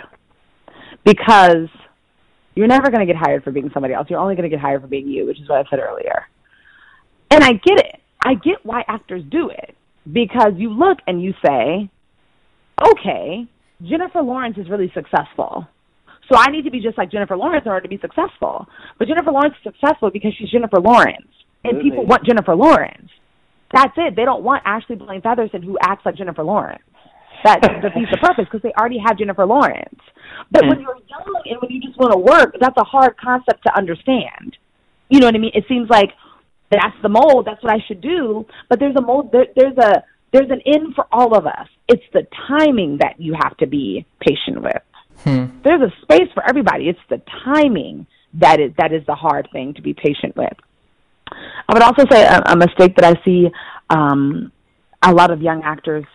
Because 1.05 1.69
you're 2.55 2.67
never 2.67 2.91
going 2.91 2.99
to 2.99 3.05
get 3.05 3.15
hired 3.15 3.43
for 3.43 3.51
being 3.51 3.69
somebody 3.73 3.93
else. 3.93 4.07
You're 4.09 4.19
only 4.19 4.35
going 4.35 4.49
to 4.49 4.53
get 4.53 4.59
hired 4.59 4.81
for 4.81 4.88
being 4.88 5.07
you, 5.07 5.25
which 5.25 5.39
is 5.39 5.47
what 5.47 5.65
I 5.65 5.69
said 5.69 5.79
earlier. 5.79 6.27
And 7.31 7.41
I 7.43 7.53
get 7.53 7.79
it. 7.79 8.01
I 8.25 8.33
get 8.33 8.57
why 8.63 8.83
actors 8.89 9.23
do 9.31 9.49
it 9.49 9.75
because 10.12 10.51
you 10.57 10.71
look 10.71 10.97
and 11.07 11.23
you 11.23 11.33
say, 11.45 11.89
okay, 12.85 13.47
Jennifer 13.81 14.21
Lawrence 14.21 14.57
is 14.57 14.69
really 14.69 14.91
successful. 14.93 15.65
So 16.29 16.38
I 16.38 16.47
need 16.47 16.63
to 16.65 16.71
be 16.71 16.81
just 16.81 16.97
like 16.97 17.09
Jennifer 17.09 17.38
Lawrence 17.38 17.63
in 17.65 17.71
order 17.71 17.83
to 17.83 17.89
be 17.89 17.99
successful. 18.01 18.67
But 18.97 19.07
Jennifer 19.07 19.31
Lawrence 19.31 19.55
is 19.63 19.71
successful 19.71 20.09
because 20.12 20.33
she's 20.38 20.49
Jennifer 20.49 20.81
Lawrence. 20.81 21.31
And 21.63 21.77
really? 21.77 21.89
people 21.89 22.05
want 22.05 22.25
Jennifer 22.25 22.55
Lawrence. 22.55 23.09
That's 23.73 23.93
it. 23.95 24.15
They 24.17 24.25
don't 24.25 24.43
want 24.43 24.63
Ashley 24.65 24.97
Blaine 24.97 25.21
Featherson 25.21 25.63
who 25.63 25.77
acts 25.81 26.05
like 26.05 26.15
Jennifer 26.15 26.43
Lawrence. 26.43 26.83
That 27.43 27.62
defeats 27.82 28.12
the 28.12 28.17
purpose 28.17 28.45
because 28.45 28.62
they 28.62 28.73
already 28.73 28.99
have 29.06 29.17
Jennifer 29.17 29.45
Lawrence. 29.45 29.99
But 30.52 30.67
when 30.67 30.80
you're 30.82 30.97
young 31.08 31.41
and 31.45 31.62
when 31.62 31.71
you 31.71 31.82
just 31.82 31.97
want 31.97 32.13
to 32.13 32.19
work, 32.19 32.56
that's 32.60 32.78
a 32.78 32.84
hard 32.84 33.17
concept 33.17 33.63
to 33.65 33.78
understand. 33.78 34.58
You 35.10 35.19
know 35.19 35.28
what 35.28 35.36
I 35.36 35.39
mean? 35.39 35.52
It 35.54 35.65
seems 35.67 35.89
like 35.89 36.10
that's 36.69 36.95
the 37.02 37.10
mold. 37.10 37.45
That's 37.45 37.62
what 37.63 37.73
I 37.73 37.80
should 37.88 38.02
do. 38.02 38.45
But 38.67 38.80
there's 38.80 38.95
a 38.95 39.02
mold. 39.02 39.32
There, 39.32 39.47
there's 39.56 39.78
a 39.78 40.04
there's 40.32 40.49
an 40.52 40.62
in 40.65 40.93
for 40.93 41.08
all 41.12 41.36
of 41.36 41.47
us. 41.47 41.67
It's 41.88 42.04
the 42.13 42.28
timing 42.47 42.97
that 43.02 43.19
you 43.19 43.36
have 43.41 43.58
to 43.58 43.67
be 43.67 44.06
patient 44.19 44.62
with. 44.62 44.84
Hmm. 45.23 45.45
There's 45.63 45.82
a 45.82 45.91
space 46.02 46.30
for 46.34 46.47
everybody. 46.47 46.88
It's 46.88 46.99
the 47.10 47.21
timing 47.43 48.06
that 48.36 48.60
is 48.60 48.71
that 48.78 48.93
is 48.93 49.06
the 49.08 49.15
hard 49.15 49.47
thing 49.52 49.73
to 49.73 49.82
be 49.82 49.93
patient 49.93 50.36
with. 50.36 50.54
I 51.32 51.73
would 51.73 51.84
also 51.84 52.04
say 52.12 52.23
a, 52.23 52.41
a 52.47 52.56
mistake 52.56 52.95
that 52.95 53.06
I 53.06 53.23
see 53.23 53.47
um, 53.89 54.52
a 55.02 55.13
lot 55.13 55.32
of 55.32 55.41
young 55.41 55.63
actors 55.63 56.06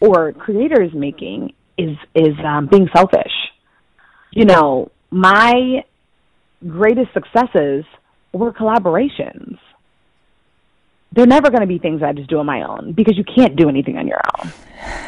or 0.00 0.32
creators 0.32 0.92
making 0.94 1.52
is 1.78 1.96
is 2.14 2.34
um, 2.44 2.66
being 2.66 2.88
selfish. 2.94 3.32
You 4.32 4.44
know, 4.44 4.90
my 5.10 5.84
greatest 6.66 7.12
successes 7.12 7.84
were 8.32 8.52
collaborations 8.52 9.58
they're 11.12 11.26
never 11.26 11.50
going 11.50 11.60
to 11.60 11.66
be 11.66 11.78
things 11.78 12.02
I 12.02 12.12
just 12.12 12.30
do 12.30 12.38
on 12.38 12.46
my 12.46 12.62
own 12.62 12.92
because 12.92 13.16
you 13.16 13.24
can't 13.24 13.56
do 13.56 13.68
anything 13.68 13.96
on 13.96 14.06
your 14.06 14.20
own. 14.38 14.52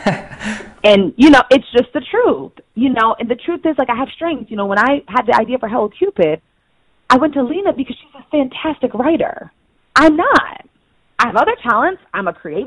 and 0.85 1.15
you 1.17 1.31
know, 1.31 1.43
it's 1.51 1.71
just 1.73 1.93
the 1.95 2.01
truth. 2.11 2.53
You 2.75 2.91
know, 2.91 3.15
and 3.19 3.31
the 3.31 3.37
truth 3.37 3.61
is 3.65 3.77
like 3.79 3.89
I 3.89 3.97
have 3.97 4.09
strengths. 4.15 4.51
You 4.51 4.57
know, 4.57 4.67
when 4.67 4.79
I 4.79 5.03
had 5.09 5.27
the 5.27 5.37
idea 5.39 5.59
for 5.59 5.69
Hello 5.69 5.89
Cupid, 5.89 6.43
I 7.09 7.19
went 7.19 7.35
to 7.35 7.43
Lena 7.43 7.73
because 7.73 7.97
she's 8.01 8.21
a 8.21 8.25
fantastic 8.31 8.95
writer. 8.95 9.53
I'm 9.95 10.17
not. 10.17 10.67
I 11.19 11.27
have 11.27 11.37
other 11.37 11.55
talents. 11.63 12.03
I'm 12.13 12.27
a 12.27 12.33
creator. 12.33 12.67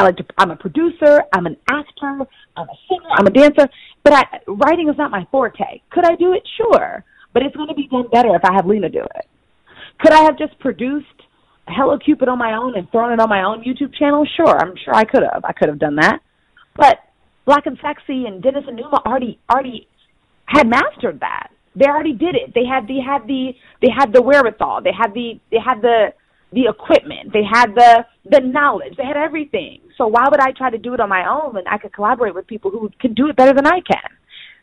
I 0.00 0.04
like 0.04 0.16
to. 0.16 0.24
I'm 0.38 0.50
a 0.50 0.56
producer. 0.56 1.22
I'm 1.34 1.44
an 1.44 1.58
actor. 1.68 2.26
I'm 2.56 2.68
a 2.68 2.76
singer. 2.88 3.10
I'm 3.18 3.26
a 3.26 3.30
dancer. 3.30 3.68
But 4.02 4.14
I, 4.14 4.24
writing 4.48 4.88
is 4.88 4.96
not 4.96 5.10
my 5.10 5.26
forte. 5.30 5.82
Could 5.90 6.06
I 6.06 6.16
do 6.16 6.32
it? 6.32 6.42
Sure. 6.56 7.04
But 7.34 7.42
it's 7.42 7.54
going 7.54 7.68
to 7.68 7.74
be 7.74 7.86
done 7.86 8.06
better 8.10 8.34
if 8.34 8.42
I 8.42 8.54
have 8.54 8.66
Lena 8.66 8.88
do 8.88 9.00
it. 9.00 9.26
Could 10.00 10.12
I 10.12 10.22
have 10.22 10.38
just 10.38 10.58
produced 10.58 11.06
Hello 11.68 11.98
Cupid 11.98 12.28
on 12.28 12.38
my 12.38 12.54
own 12.54 12.78
and 12.78 12.90
thrown 12.90 13.12
it 13.12 13.20
on 13.20 13.28
my 13.28 13.42
own 13.42 13.62
YouTube 13.62 13.94
channel? 13.94 14.26
Sure, 14.36 14.48
I'm 14.48 14.74
sure 14.82 14.94
I 14.94 15.04
could 15.04 15.22
have. 15.22 15.44
I 15.44 15.52
could 15.52 15.68
have 15.68 15.78
done 15.78 15.96
that. 15.96 16.20
But 16.74 17.00
Black 17.44 17.66
and 17.66 17.78
Sexy 17.82 18.24
and 18.24 18.42
Dennis 18.42 18.64
and 18.66 18.76
Numa 18.76 19.02
already 19.04 19.38
already 19.52 19.86
had 20.46 20.66
mastered 20.66 21.20
that. 21.20 21.48
They 21.76 21.84
already 21.84 22.14
did 22.14 22.36
it. 22.36 22.54
They 22.54 22.64
had 22.64 22.88
they 22.88 23.00
had 23.04 23.26
the 23.26 23.52
they 23.82 23.92
had 23.94 24.14
the 24.14 24.22
wherewithal. 24.22 24.80
They 24.82 24.92
had 24.96 25.12
the 25.12 25.38
they 25.50 25.58
had 25.62 25.82
the 25.82 26.14
the 26.52 26.68
equipment. 26.68 27.32
They 27.34 27.44
had 27.44 27.74
the 27.74 28.06
the 28.24 28.40
knowledge. 28.40 28.96
They 28.96 29.04
had 29.04 29.16
everything. 29.16 29.80
So 29.96 30.06
why 30.06 30.26
would 30.30 30.40
I 30.40 30.52
try 30.52 30.70
to 30.70 30.78
do 30.78 30.94
it 30.94 31.00
on 31.00 31.08
my 31.08 31.28
own 31.28 31.54
when 31.54 31.66
I 31.66 31.78
could 31.78 31.92
collaborate 31.92 32.34
with 32.34 32.46
people 32.46 32.70
who 32.70 32.90
can 33.00 33.14
do 33.14 33.28
it 33.28 33.36
better 33.36 33.54
than 33.54 33.66
I 33.66 33.80
can? 33.80 34.10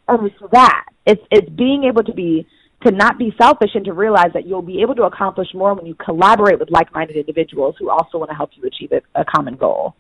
And 0.08 0.28
it's 0.28 0.52
that. 0.52 0.86
It's 1.06 1.22
it's 1.32 1.50
being 1.50 1.84
able 1.84 2.04
to 2.04 2.14
be 2.14 2.48
to 2.86 2.92
not 2.92 3.18
be 3.18 3.34
selfish 3.42 3.72
and 3.74 3.84
to 3.86 3.94
realize 3.94 4.32
that 4.34 4.46
you'll 4.46 4.62
be 4.62 4.82
able 4.82 4.96
to 4.96 5.04
accomplish 5.04 5.48
more 5.54 5.74
when 5.74 5.86
you 5.86 5.96
collaborate 5.96 6.60
with 6.60 6.70
like-minded 6.70 7.16
individuals 7.16 7.76
who 7.80 7.90
also 7.90 8.20
want 8.20 8.30
to 8.30 8.36
help 8.36 8.52
you 8.54 8.64
achieve 8.66 8.92
a, 8.92 9.02
a 9.20 9.26
common 9.26 9.56
goal. 9.56 9.96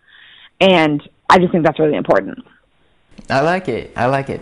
And 0.61 1.01
I 1.29 1.39
just 1.39 1.51
think 1.51 1.65
that's 1.65 1.79
really 1.79 1.95
important. 1.95 2.37
I 3.29 3.41
like 3.41 3.67
it. 3.67 3.91
I 3.95 4.05
like 4.05 4.29
it. 4.29 4.41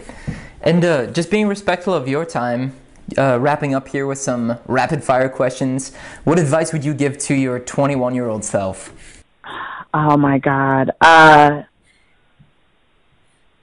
And 0.61 0.83
uh, 0.83 1.07
just 1.07 1.31
being 1.31 1.47
respectful 1.47 1.93
of 1.93 2.07
your 2.07 2.25
time, 2.25 2.75
uh, 3.17 3.39
wrapping 3.39 3.73
up 3.73 3.87
here 3.87 4.07
with 4.07 4.19
some 4.19 4.57
rapid 4.65 5.03
fire 5.03 5.29
questions. 5.29 5.93
What 6.23 6.39
advice 6.39 6.73
would 6.73 6.83
you 6.83 6.93
give 6.93 7.17
to 7.19 7.35
your 7.35 7.59
21 7.59 8.15
year 8.15 8.27
old 8.27 8.43
self? 8.43 8.93
Oh 9.93 10.17
my 10.17 10.39
God. 10.39 10.91
Uh, 10.99 11.63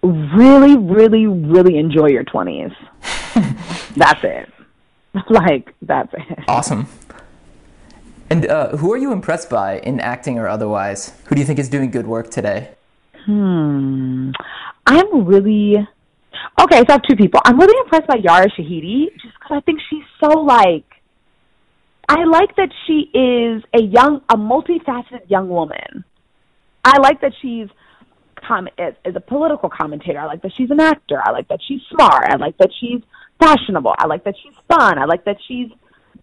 really, 0.03 0.77
really, 0.77 1.27
really 1.27 1.77
enjoy 1.79 2.07
your 2.09 2.25
20s. 2.25 2.75
that's 3.97 4.25
it. 4.25 4.49
Like, 5.29 5.75
that's 5.83 6.13
it. 6.15 6.39
Awesome. 6.49 6.87
And 8.31 8.47
uh, 8.47 8.79
who 8.79 8.91
are 8.95 8.97
you 8.97 9.13
impressed 9.13 9.51
by 9.51 9.79
in 9.81 10.01
acting 10.01 10.39
or 10.39 10.49
otherwise? 10.49 11.13
Who 11.27 11.35
do 11.35 11.41
you 11.43 11.47
think 11.47 11.59
is 11.59 11.69
doing 11.69 11.91
good 11.91 12.07
work 12.07 12.31
today? 12.31 12.71
Hmm. 13.27 14.31
I'm 14.87 15.27
really 15.27 15.87
okay. 16.61 16.79
So 16.79 16.87
I 16.89 16.93
have 16.93 17.03
two 17.09 17.17
people. 17.17 17.41
I'm 17.45 17.59
really 17.59 17.79
impressed 17.85 18.07
by 18.07 18.17
Yara 18.23 18.49
Shahidi 18.51 19.07
just 19.15 19.35
because 19.35 19.57
I 19.57 19.61
think 19.61 19.81
she's 19.89 20.05
so 20.23 20.41
like. 20.41 20.85
I 22.09 22.25
like 22.25 22.55
that 22.57 22.69
she 22.87 23.11
is 23.17 23.63
a 23.75 23.83
young, 23.83 24.21
a 24.29 24.37
multifaceted 24.37 25.31
young 25.31 25.49
woman. 25.49 26.05
I 26.85 26.99
like 26.99 27.21
that 27.21 27.33
she's 27.41 27.69
com- 28.47 28.69
as, 28.79 28.95
as 29.05 29.15
a 29.17 29.21
political 29.21 29.71
commentator. 29.71 30.19
I 30.19 30.27
like 30.27 30.43
that 30.43 30.53
she's 30.57 30.71
an 30.71 30.81
actor. 30.81 31.23
I 31.25 31.31
like 31.31 31.49
that 31.49 31.61
she's 31.67 31.81
smart. 31.91 32.25
I 32.29 32.37
like 32.37 32.59
that 32.59 32.71
she's 32.81 33.01
fashionable. 33.39 33.95
I 33.99 34.07
like 34.07 34.25
that 34.25 34.35
she's 34.43 34.55
fun. 34.69 34.99
I 34.99 35.05
like 35.05 35.25
that 35.25 35.37
she's 35.47 35.69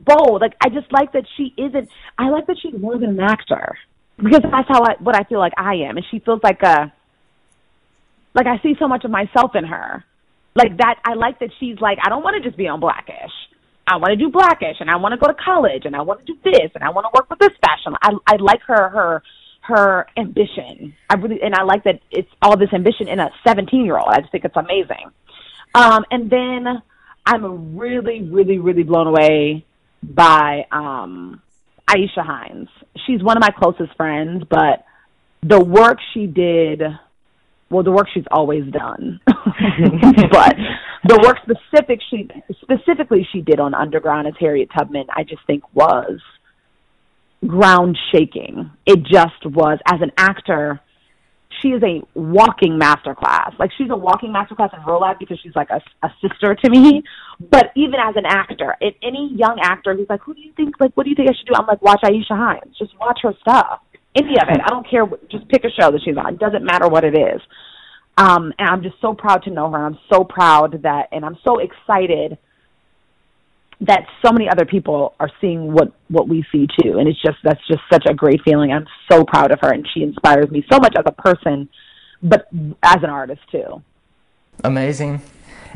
bold. 0.05 0.41
Like 0.41 0.55
I 0.61 0.69
just 0.69 0.91
like 0.91 1.11
that 1.13 1.25
she 1.37 1.53
isn't. 1.57 1.89
I 2.17 2.29
like 2.29 2.47
that 2.47 2.57
she's 2.61 2.79
more 2.79 2.97
than 2.97 3.11
an 3.11 3.19
actor 3.21 3.77
because 4.17 4.41
that's 4.41 4.67
how 4.67 4.83
I 4.83 4.95
what 4.99 5.15
I 5.15 5.23
feel 5.23 5.39
like 5.39 5.53
I 5.57 5.75
am, 5.75 5.97
and 5.97 6.05
she 6.11 6.19
feels 6.19 6.41
like 6.43 6.61
a 6.63 6.91
like 8.33 8.47
I 8.47 8.61
see 8.61 8.75
so 8.79 8.87
much 8.87 9.05
of 9.05 9.11
myself 9.11 9.51
in 9.55 9.65
her. 9.65 10.03
Like 10.55 10.77
that, 10.77 10.99
I 11.05 11.13
like 11.13 11.39
that 11.39 11.49
she's 11.59 11.79
like 11.79 11.97
I 12.03 12.09
don't 12.09 12.23
want 12.23 12.41
to 12.41 12.47
just 12.47 12.57
be 12.57 12.67
on 12.67 12.79
Blackish. 12.79 13.31
I 13.87 13.97
want 13.97 14.11
to 14.11 14.17
do 14.17 14.29
Blackish, 14.29 14.77
and 14.79 14.89
I 14.89 14.97
want 14.97 15.13
to 15.13 15.17
go 15.17 15.27
to 15.27 15.33
college, 15.33 15.83
and 15.85 15.95
I 15.95 16.01
want 16.01 16.25
to 16.25 16.33
do 16.33 16.39
this, 16.43 16.71
and 16.75 16.83
I 16.83 16.89
want 16.91 17.05
to 17.05 17.11
work 17.17 17.29
with 17.29 17.39
this 17.39 17.57
fashion. 17.61 17.95
I 18.01 18.11
I 18.27 18.35
like 18.37 18.61
her 18.67 18.89
her 18.89 19.23
her 19.61 20.07
ambition. 20.17 20.95
I 21.09 21.15
really 21.15 21.41
and 21.41 21.55
I 21.55 21.63
like 21.63 21.83
that 21.85 22.01
it's 22.11 22.29
all 22.41 22.57
this 22.57 22.73
ambition 22.73 23.07
in 23.07 23.19
a 23.19 23.29
17 23.47 23.85
year 23.85 23.97
old. 23.97 24.09
I 24.09 24.19
just 24.19 24.31
think 24.31 24.45
it's 24.45 24.55
amazing. 24.55 25.11
Um, 25.75 26.03
and 26.11 26.29
then 26.29 26.81
I'm 27.25 27.77
really, 27.77 28.23
really, 28.23 28.57
really 28.57 28.83
blown 28.83 29.07
away 29.07 29.65
by 30.01 30.65
um, 30.71 31.41
Aisha 31.87 32.25
Hinds. 32.25 32.69
She's 33.05 33.21
one 33.21 33.37
of 33.37 33.41
my 33.41 33.51
closest 33.51 33.95
friends, 33.95 34.43
but 34.49 34.85
the 35.43 35.59
work 35.59 35.99
she 36.13 36.25
did, 36.25 36.81
well, 37.69 37.83
the 37.83 37.91
work 37.91 38.07
she's 38.13 38.25
always 38.31 38.63
done, 38.71 39.19
but 39.27 40.55
the 41.07 41.19
work 41.23 41.37
specific 41.43 41.99
she 42.09 42.27
specifically 42.61 43.27
she 43.31 43.41
did 43.41 43.59
on 43.59 43.73
Underground 43.73 44.27
as 44.27 44.33
Harriet 44.39 44.69
Tubman, 44.77 45.05
I 45.15 45.23
just 45.23 45.45
think 45.45 45.63
was 45.73 46.19
ground 47.45 47.97
shaking. 48.11 48.71
It 48.85 49.03
just 49.03 49.45
was 49.45 49.79
as 49.87 50.01
an 50.01 50.11
actor 50.17 50.81
she 51.61 51.69
is 51.69 51.81
a 51.83 52.01
walking 52.17 52.79
masterclass. 52.79 53.57
Like 53.59 53.71
she's 53.77 53.89
a 53.89 53.95
walking 53.95 54.33
masterclass 54.33 54.73
in 54.77 54.85
real 54.85 55.01
life 55.01 55.17
because 55.19 55.39
she's 55.41 55.55
like 55.55 55.69
a, 55.69 55.81
a 56.05 56.09
sister 56.21 56.55
to 56.55 56.69
me. 56.69 57.03
But 57.39 57.71
even 57.75 57.95
as 58.01 58.15
an 58.15 58.25
actor, 58.25 58.75
if 58.81 58.95
any 59.03 59.31
young 59.35 59.59
actor 59.61 59.95
who's 59.95 60.07
like, 60.09 60.21
"Who 60.21 60.33
do 60.33 60.41
you 60.41 60.53
think? 60.53 60.75
Like, 60.79 60.91
what 60.95 61.03
do 61.03 61.09
you 61.09 61.15
think 61.15 61.29
I 61.29 61.33
should 61.33 61.47
do?" 61.47 61.53
I'm 61.57 61.67
like, 61.67 61.81
"Watch 61.81 62.01
Aisha 62.03 62.31
Hinds 62.37 62.77
Just 62.77 62.97
watch 62.99 63.19
her 63.23 63.33
stuff. 63.41 63.81
Any 64.15 64.39
of 64.39 64.49
it. 64.49 64.59
I 64.63 64.69
don't 64.69 64.89
care. 64.89 65.05
Just 65.31 65.47
pick 65.49 65.63
a 65.63 65.69
show 65.79 65.91
that 65.91 66.01
she's 66.03 66.17
on. 66.17 66.33
It 66.33 66.39
doesn't 66.39 66.63
matter 66.63 66.87
what 66.87 67.03
it 67.03 67.15
is." 67.15 67.41
Um, 68.17 68.53
and 68.59 68.67
I'm 68.67 68.83
just 68.83 68.99
so 68.99 69.13
proud 69.13 69.43
to 69.43 69.49
know 69.49 69.71
her. 69.71 69.85
I'm 69.85 69.97
so 70.11 70.25
proud 70.25 70.81
that, 70.83 71.07
and 71.13 71.23
I'm 71.23 71.37
so 71.45 71.59
excited 71.59 72.37
that 73.81 74.05
so 74.25 74.31
many 74.31 74.49
other 74.49 74.65
people 74.65 75.15
are 75.19 75.29
seeing 75.39 75.71
what 75.71 75.93
what 76.09 76.27
we 76.27 76.43
see 76.51 76.67
too 76.81 76.97
and 76.97 77.07
it's 77.07 77.21
just 77.21 77.37
that's 77.43 77.65
just 77.67 77.81
such 77.91 78.03
a 78.09 78.13
great 78.13 78.41
feeling 78.43 78.71
i'm 78.71 78.85
so 79.09 79.23
proud 79.23 79.51
of 79.51 79.59
her 79.61 79.71
and 79.71 79.87
she 79.93 80.03
inspires 80.03 80.49
me 80.51 80.63
so 80.71 80.79
much 80.79 80.93
as 80.97 81.03
a 81.05 81.11
person 81.13 81.69
but 82.21 82.47
as 82.83 82.97
an 82.97 83.09
artist 83.09 83.41
too 83.51 83.81
amazing 84.63 85.21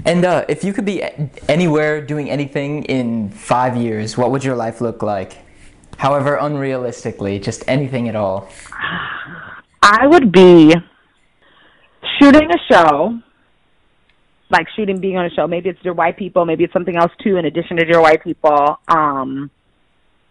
and 0.06 0.26
uh, 0.26 0.43
if 0.50 0.63
you 0.63 0.74
could 0.74 0.86
be 0.86 1.04
anywhere 1.48 2.02
doing 2.02 2.30
anything 2.30 2.84
in 2.86 3.30
five 3.30 3.78
years 3.78 4.17
what 4.17 4.32
would 4.32 4.43
your 4.43 4.56
life 4.56 4.82
look 4.82 5.02
like 5.02 5.38
however 6.06 6.38
unrealistically 6.48 7.42
just 7.42 7.62
anything 7.68 8.08
at 8.12 8.16
all 8.16 8.50
i 9.82 10.06
would 10.06 10.32
be 10.32 10.74
shooting 12.20 12.50
a 12.58 12.60
show 12.72 12.94
like 14.54 14.68
shooting 14.76 15.00
being 15.00 15.18
on 15.18 15.26
a 15.26 15.30
show. 15.32 15.48
Maybe 15.48 15.70
it's 15.70 15.82
Dear 15.82 15.94
White 15.94 16.16
People, 16.16 16.46
maybe 16.46 16.63
it's 16.63 16.72
something 16.72 16.96
else 16.96 17.12
too 17.22 17.38
in 17.38 17.46
addition 17.46 17.76
to 17.78 17.86
Dear 17.86 18.00
White 18.00 18.24
People. 18.24 18.80
Um 18.88 19.52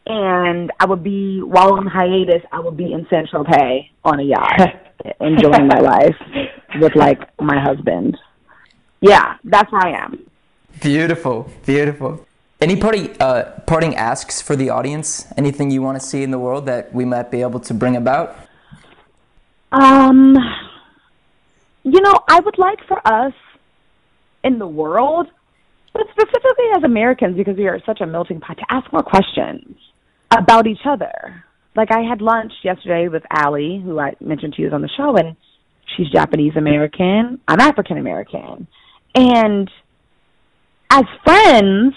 and 0.07 0.73
I 0.81 0.87
would 0.87 1.05
be 1.05 1.41
while 1.43 1.75
on 1.75 1.87
hiatus 1.87 2.43
I 2.51 2.61
would 2.61 2.77
be 2.77 2.93
in 2.93 3.07
Saint 3.11 3.29
Tropez 3.31 3.91
on 4.05 4.21
a 4.21 4.23
yacht 4.23 4.61
enjoying 5.21 5.67
my 5.67 5.79
life 5.79 6.17
with 6.81 6.95
like 6.97 7.21
my 7.41 7.61
husband. 7.61 8.17
Yeah, 9.01 9.37
that's 9.45 9.71
where 9.73 9.85
I 9.85 10.05
am. 10.05 10.25
Beautiful, 10.81 11.51
beautiful. 11.67 12.27
Any 12.63 12.77
party 12.77 13.11
uh, 13.19 13.59
parting 13.67 13.97
asks 13.97 14.41
for 14.41 14.55
the 14.55 14.71
audience? 14.71 15.27
Anything 15.37 15.73
you 15.73 15.83
want 15.83 16.01
to 16.01 16.07
see 16.07 16.23
in 16.23 16.31
the 16.31 16.39
world 16.39 16.67
that 16.67 16.95
we 16.95 17.05
might 17.05 17.29
be 17.29 17.41
able 17.41 17.59
to 17.59 17.75
bring 17.75 17.97
about? 17.97 18.37
Um, 19.73 20.37
you 21.83 22.01
know, 22.01 22.15
I 22.29 22.39
would 22.39 22.59
like 22.59 22.79
for 22.87 23.05
us 23.05 23.33
in 24.45 24.61
the 24.61 24.67
world, 24.69 25.27
but 25.93 26.03
specifically 26.13 26.67
as 26.77 26.85
Americans, 26.85 27.37
because 27.37 27.57
we 27.57 27.67
are 27.67 27.81
such 27.85 28.01
a 28.01 28.07
melting 28.07 28.39
pot, 28.39 28.59
to 28.59 28.65
ask 28.71 28.93
more 28.93 29.03
questions 29.03 29.77
about 30.31 30.69
each 30.69 30.87
other. 30.87 31.45
Like 31.75 31.91
I 31.91 32.03
had 32.03 32.23
lunch 32.23 32.53
yesterday 32.63 33.09
with 33.09 33.25
Ally, 33.29 33.81
who 33.81 33.99
I 33.99 34.15
mentioned 34.21 34.55
to 34.55 34.63
you 34.63 34.71
on 34.71 34.83
the 34.83 34.91
show, 34.97 35.17
and 35.17 35.35
she's 35.97 36.09
Japanese 36.11 36.55
American. 36.55 37.41
I'm 37.49 37.59
African 37.59 37.99
American. 37.99 38.69
And 39.17 39.69
as 40.91 41.05
friends, 41.25 41.95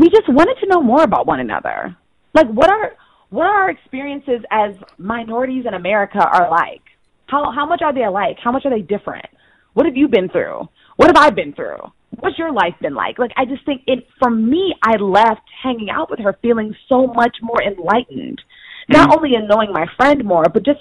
we 0.00 0.08
just 0.10 0.28
wanted 0.28 0.56
to 0.60 0.66
know 0.66 0.82
more 0.82 1.02
about 1.02 1.26
one 1.26 1.40
another. 1.40 1.96
Like 2.34 2.48
what 2.48 2.70
are 2.70 2.96
what 3.30 3.46
are 3.46 3.62
our 3.62 3.70
experiences 3.70 4.40
as 4.50 4.76
minorities 4.98 5.64
in 5.66 5.74
America 5.74 6.18
are 6.18 6.50
like? 6.50 6.82
How 7.26 7.50
how 7.52 7.66
much 7.66 7.82
are 7.82 7.92
they 7.92 8.04
alike? 8.04 8.38
How 8.42 8.52
much 8.52 8.64
are 8.64 8.70
they 8.70 8.82
different? 8.82 9.26
What 9.74 9.86
have 9.86 9.96
you 9.96 10.08
been 10.08 10.28
through? 10.28 10.68
what 10.96 11.08
have 11.08 11.16
I 11.16 11.30
been 11.30 11.52
through? 11.52 11.78
What's 12.18 12.38
your 12.38 12.52
life 12.52 12.74
been 12.80 12.94
like? 12.94 13.18
Like, 13.18 13.32
I 13.36 13.44
just 13.44 13.64
think 13.66 13.82
it, 13.86 14.06
for 14.18 14.30
me, 14.30 14.74
I 14.82 14.96
left 14.96 15.42
hanging 15.62 15.90
out 15.90 16.10
with 16.10 16.20
her 16.20 16.36
feeling 16.40 16.74
so 16.88 17.06
much 17.06 17.36
more 17.42 17.62
enlightened. 17.62 18.40
Not 18.88 19.10
mm-hmm. 19.10 19.18
only 19.18 19.34
in 19.34 19.46
knowing 19.46 19.72
my 19.72 19.86
friend 19.96 20.24
more, 20.24 20.44
but 20.52 20.64
just 20.64 20.80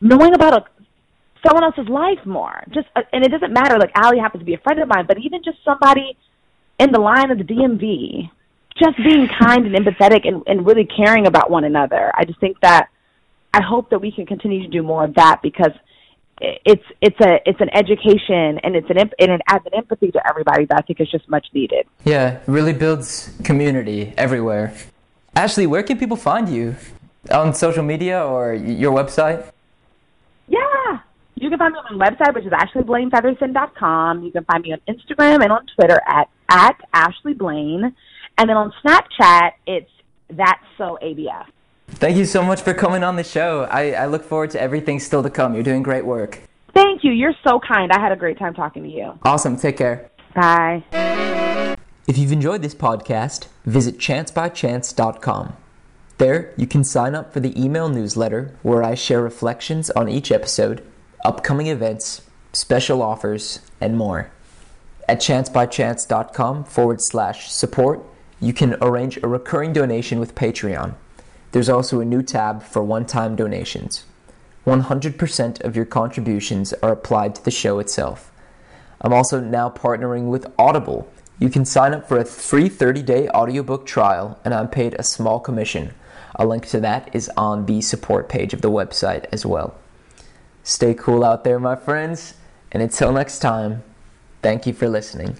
knowing 0.00 0.34
about 0.34 0.54
a, 0.54 0.64
someone 1.46 1.64
else's 1.64 1.88
life 1.88 2.24
more. 2.26 2.62
Just, 2.74 2.88
uh, 2.94 3.02
and 3.12 3.24
it 3.24 3.30
doesn't 3.30 3.52
matter, 3.52 3.78
like, 3.78 3.92
Ally 3.94 4.18
happens 4.20 4.42
to 4.42 4.44
be 4.44 4.54
a 4.54 4.58
friend 4.58 4.80
of 4.80 4.88
mine, 4.88 5.06
but 5.08 5.18
even 5.18 5.42
just 5.42 5.58
somebody 5.64 6.16
in 6.78 6.92
the 6.92 7.00
line 7.00 7.30
of 7.30 7.38
the 7.38 7.44
DMV, 7.44 8.30
just 8.78 8.96
being 8.98 9.28
kind 9.28 9.66
and 9.66 9.74
empathetic 9.74 10.26
and, 10.26 10.42
and 10.46 10.66
really 10.66 10.84
caring 10.84 11.26
about 11.26 11.50
one 11.50 11.64
another. 11.64 12.12
I 12.14 12.24
just 12.24 12.40
think 12.40 12.60
that 12.60 12.88
I 13.52 13.62
hope 13.62 13.90
that 13.90 14.00
we 14.00 14.12
can 14.12 14.26
continue 14.26 14.62
to 14.62 14.68
do 14.68 14.82
more 14.82 15.04
of 15.04 15.14
that 15.14 15.40
because– 15.42 15.72
it's 16.40 16.84
it's 17.00 17.18
a 17.20 17.40
it's 17.46 17.60
an 17.60 17.68
education 17.74 18.58
and 18.62 18.76
it's 18.76 18.88
an 18.90 18.98
and 18.98 19.12
it 19.18 19.40
adds 19.46 19.66
an 19.66 19.74
empathy 19.74 20.10
to 20.12 20.28
everybody 20.28 20.64
that 20.66 20.78
I 20.78 20.82
think 20.82 21.00
is 21.00 21.10
just 21.10 21.28
much 21.28 21.46
needed. 21.52 21.86
Yeah, 22.04 22.34
it 22.34 22.42
really 22.46 22.72
builds 22.72 23.32
community 23.44 24.14
everywhere. 24.16 24.74
Ashley, 25.34 25.66
where 25.66 25.82
can 25.82 25.98
people 25.98 26.16
find 26.16 26.48
you 26.48 26.76
on 27.30 27.54
social 27.54 27.82
media 27.82 28.24
or 28.24 28.54
your 28.54 28.92
website? 28.92 29.50
Yeah, 30.48 31.00
you 31.34 31.50
can 31.50 31.58
find 31.58 31.74
me 31.74 31.80
on 31.90 31.98
my 31.98 32.10
website, 32.10 32.34
which 32.34 32.44
is 32.44 32.52
ashleyblainefeatherson.com. 32.52 34.22
You 34.22 34.30
can 34.30 34.44
find 34.44 34.62
me 34.62 34.72
on 34.72 34.80
Instagram 34.88 35.42
and 35.42 35.52
on 35.52 35.66
Twitter 35.74 36.00
at 36.06 36.28
at 36.48 36.76
Ashley 36.92 37.34
Blaine, 37.34 37.94
and 38.38 38.48
then 38.48 38.56
on 38.56 38.72
Snapchat 38.84 39.52
it's 39.66 39.90
that's 40.30 40.64
so 40.76 40.98
ABF. 41.02 41.46
Thank 41.88 42.16
you 42.16 42.26
so 42.26 42.42
much 42.42 42.60
for 42.60 42.74
coming 42.74 43.02
on 43.02 43.16
the 43.16 43.24
show. 43.24 43.66
I, 43.70 43.92
I 43.92 44.06
look 44.06 44.22
forward 44.22 44.50
to 44.50 44.60
everything 44.60 45.00
still 45.00 45.22
to 45.22 45.30
come. 45.30 45.54
You're 45.54 45.62
doing 45.62 45.82
great 45.82 46.04
work. 46.04 46.40
Thank 46.74 47.02
you. 47.02 47.12
You're 47.12 47.34
so 47.42 47.58
kind. 47.58 47.90
I 47.90 47.98
had 47.98 48.12
a 48.12 48.16
great 48.16 48.38
time 48.38 48.54
talking 48.54 48.82
to 48.82 48.88
you. 48.88 49.18
Awesome. 49.24 49.56
Take 49.56 49.78
care. 49.78 50.10
Bye. 50.34 50.84
If 52.06 52.16
you've 52.16 52.32
enjoyed 52.32 52.62
this 52.62 52.74
podcast, 52.74 53.48
visit 53.64 53.98
chancebychance.com. 53.98 55.56
There, 56.18 56.54
you 56.56 56.66
can 56.66 56.84
sign 56.84 57.14
up 57.14 57.32
for 57.32 57.40
the 57.40 57.60
email 57.60 57.88
newsletter 57.88 58.54
where 58.62 58.82
I 58.82 58.94
share 58.94 59.22
reflections 59.22 59.90
on 59.90 60.08
each 60.08 60.30
episode, 60.32 60.84
upcoming 61.24 61.68
events, 61.68 62.22
special 62.52 63.02
offers, 63.02 63.60
and 63.80 63.96
more. 63.96 64.30
At 65.08 65.20
chancebychance.com 65.20 66.64
forward 66.64 67.00
slash 67.00 67.50
support, 67.50 68.02
you 68.40 68.52
can 68.52 68.76
arrange 68.80 69.18
a 69.18 69.28
recurring 69.28 69.72
donation 69.72 70.20
with 70.20 70.34
Patreon. 70.34 70.94
There's 71.52 71.68
also 71.68 72.00
a 72.00 72.04
new 72.04 72.22
tab 72.22 72.62
for 72.62 72.82
one 72.82 73.06
time 73.06 73.36
donations. 73.36 74.04
100% 74.66 75.64
of 75.64 75.74
your 75.74 75.86
contributions 75.86 76.72
are 76.74 76.92
applied 76.92 77.34
to 77.34 77.44
the 77.44 77.50
show 77.50 77.78
itself. 77.78 78.30
I'm 79.00 79.12
also 79.12 79.40
now 79.40 79.70
partnering 79.70 80.28
with 80.28 80.52
Audible. 80.58 81.10
You 81.38 81.48
can 81.48 81.64
sign 81.64 81.94
up 81.94 82.06
for 82.08 82.18
a 82.18 82.24
free 82.24 82.68
30 82.68 83.02
day 83.02 83.28
audiobook 83.28 83.86
trial, 83.86 84.38
and 84.44 84.52
I'm 84.52 84.68
paid 84.68 84.94
a 84.94 85.02
small 85.02 85.40
commission. 85.40 85.94
A 86.34 86.46
link 86.46 86.66
to 86.68 86.80
that 86.80 87.08
is 87.14 87.30
on 87.36 87.66
the 87.66 87.80
support 87.80 88.28
page 88.28 88.52
of 88.52 88.60
the 88.60 88.70
website 88.70 89.26
as 89.32 89.46
well. 89.46 89.74
Stay 90.62 90.94
cool 90.94 91.24
out 91.24 91.44
there, 91.44 91.58
my 91.58 91.76
friends, 91.76 92.34
and 92.70 92.82
until 92.82 93.12
next 93.12 93.38
time, 93.38 93.82
thank 94.42 94.66
you 94.66 94.72
for 94.72 94.88
listening. 94.88 95.38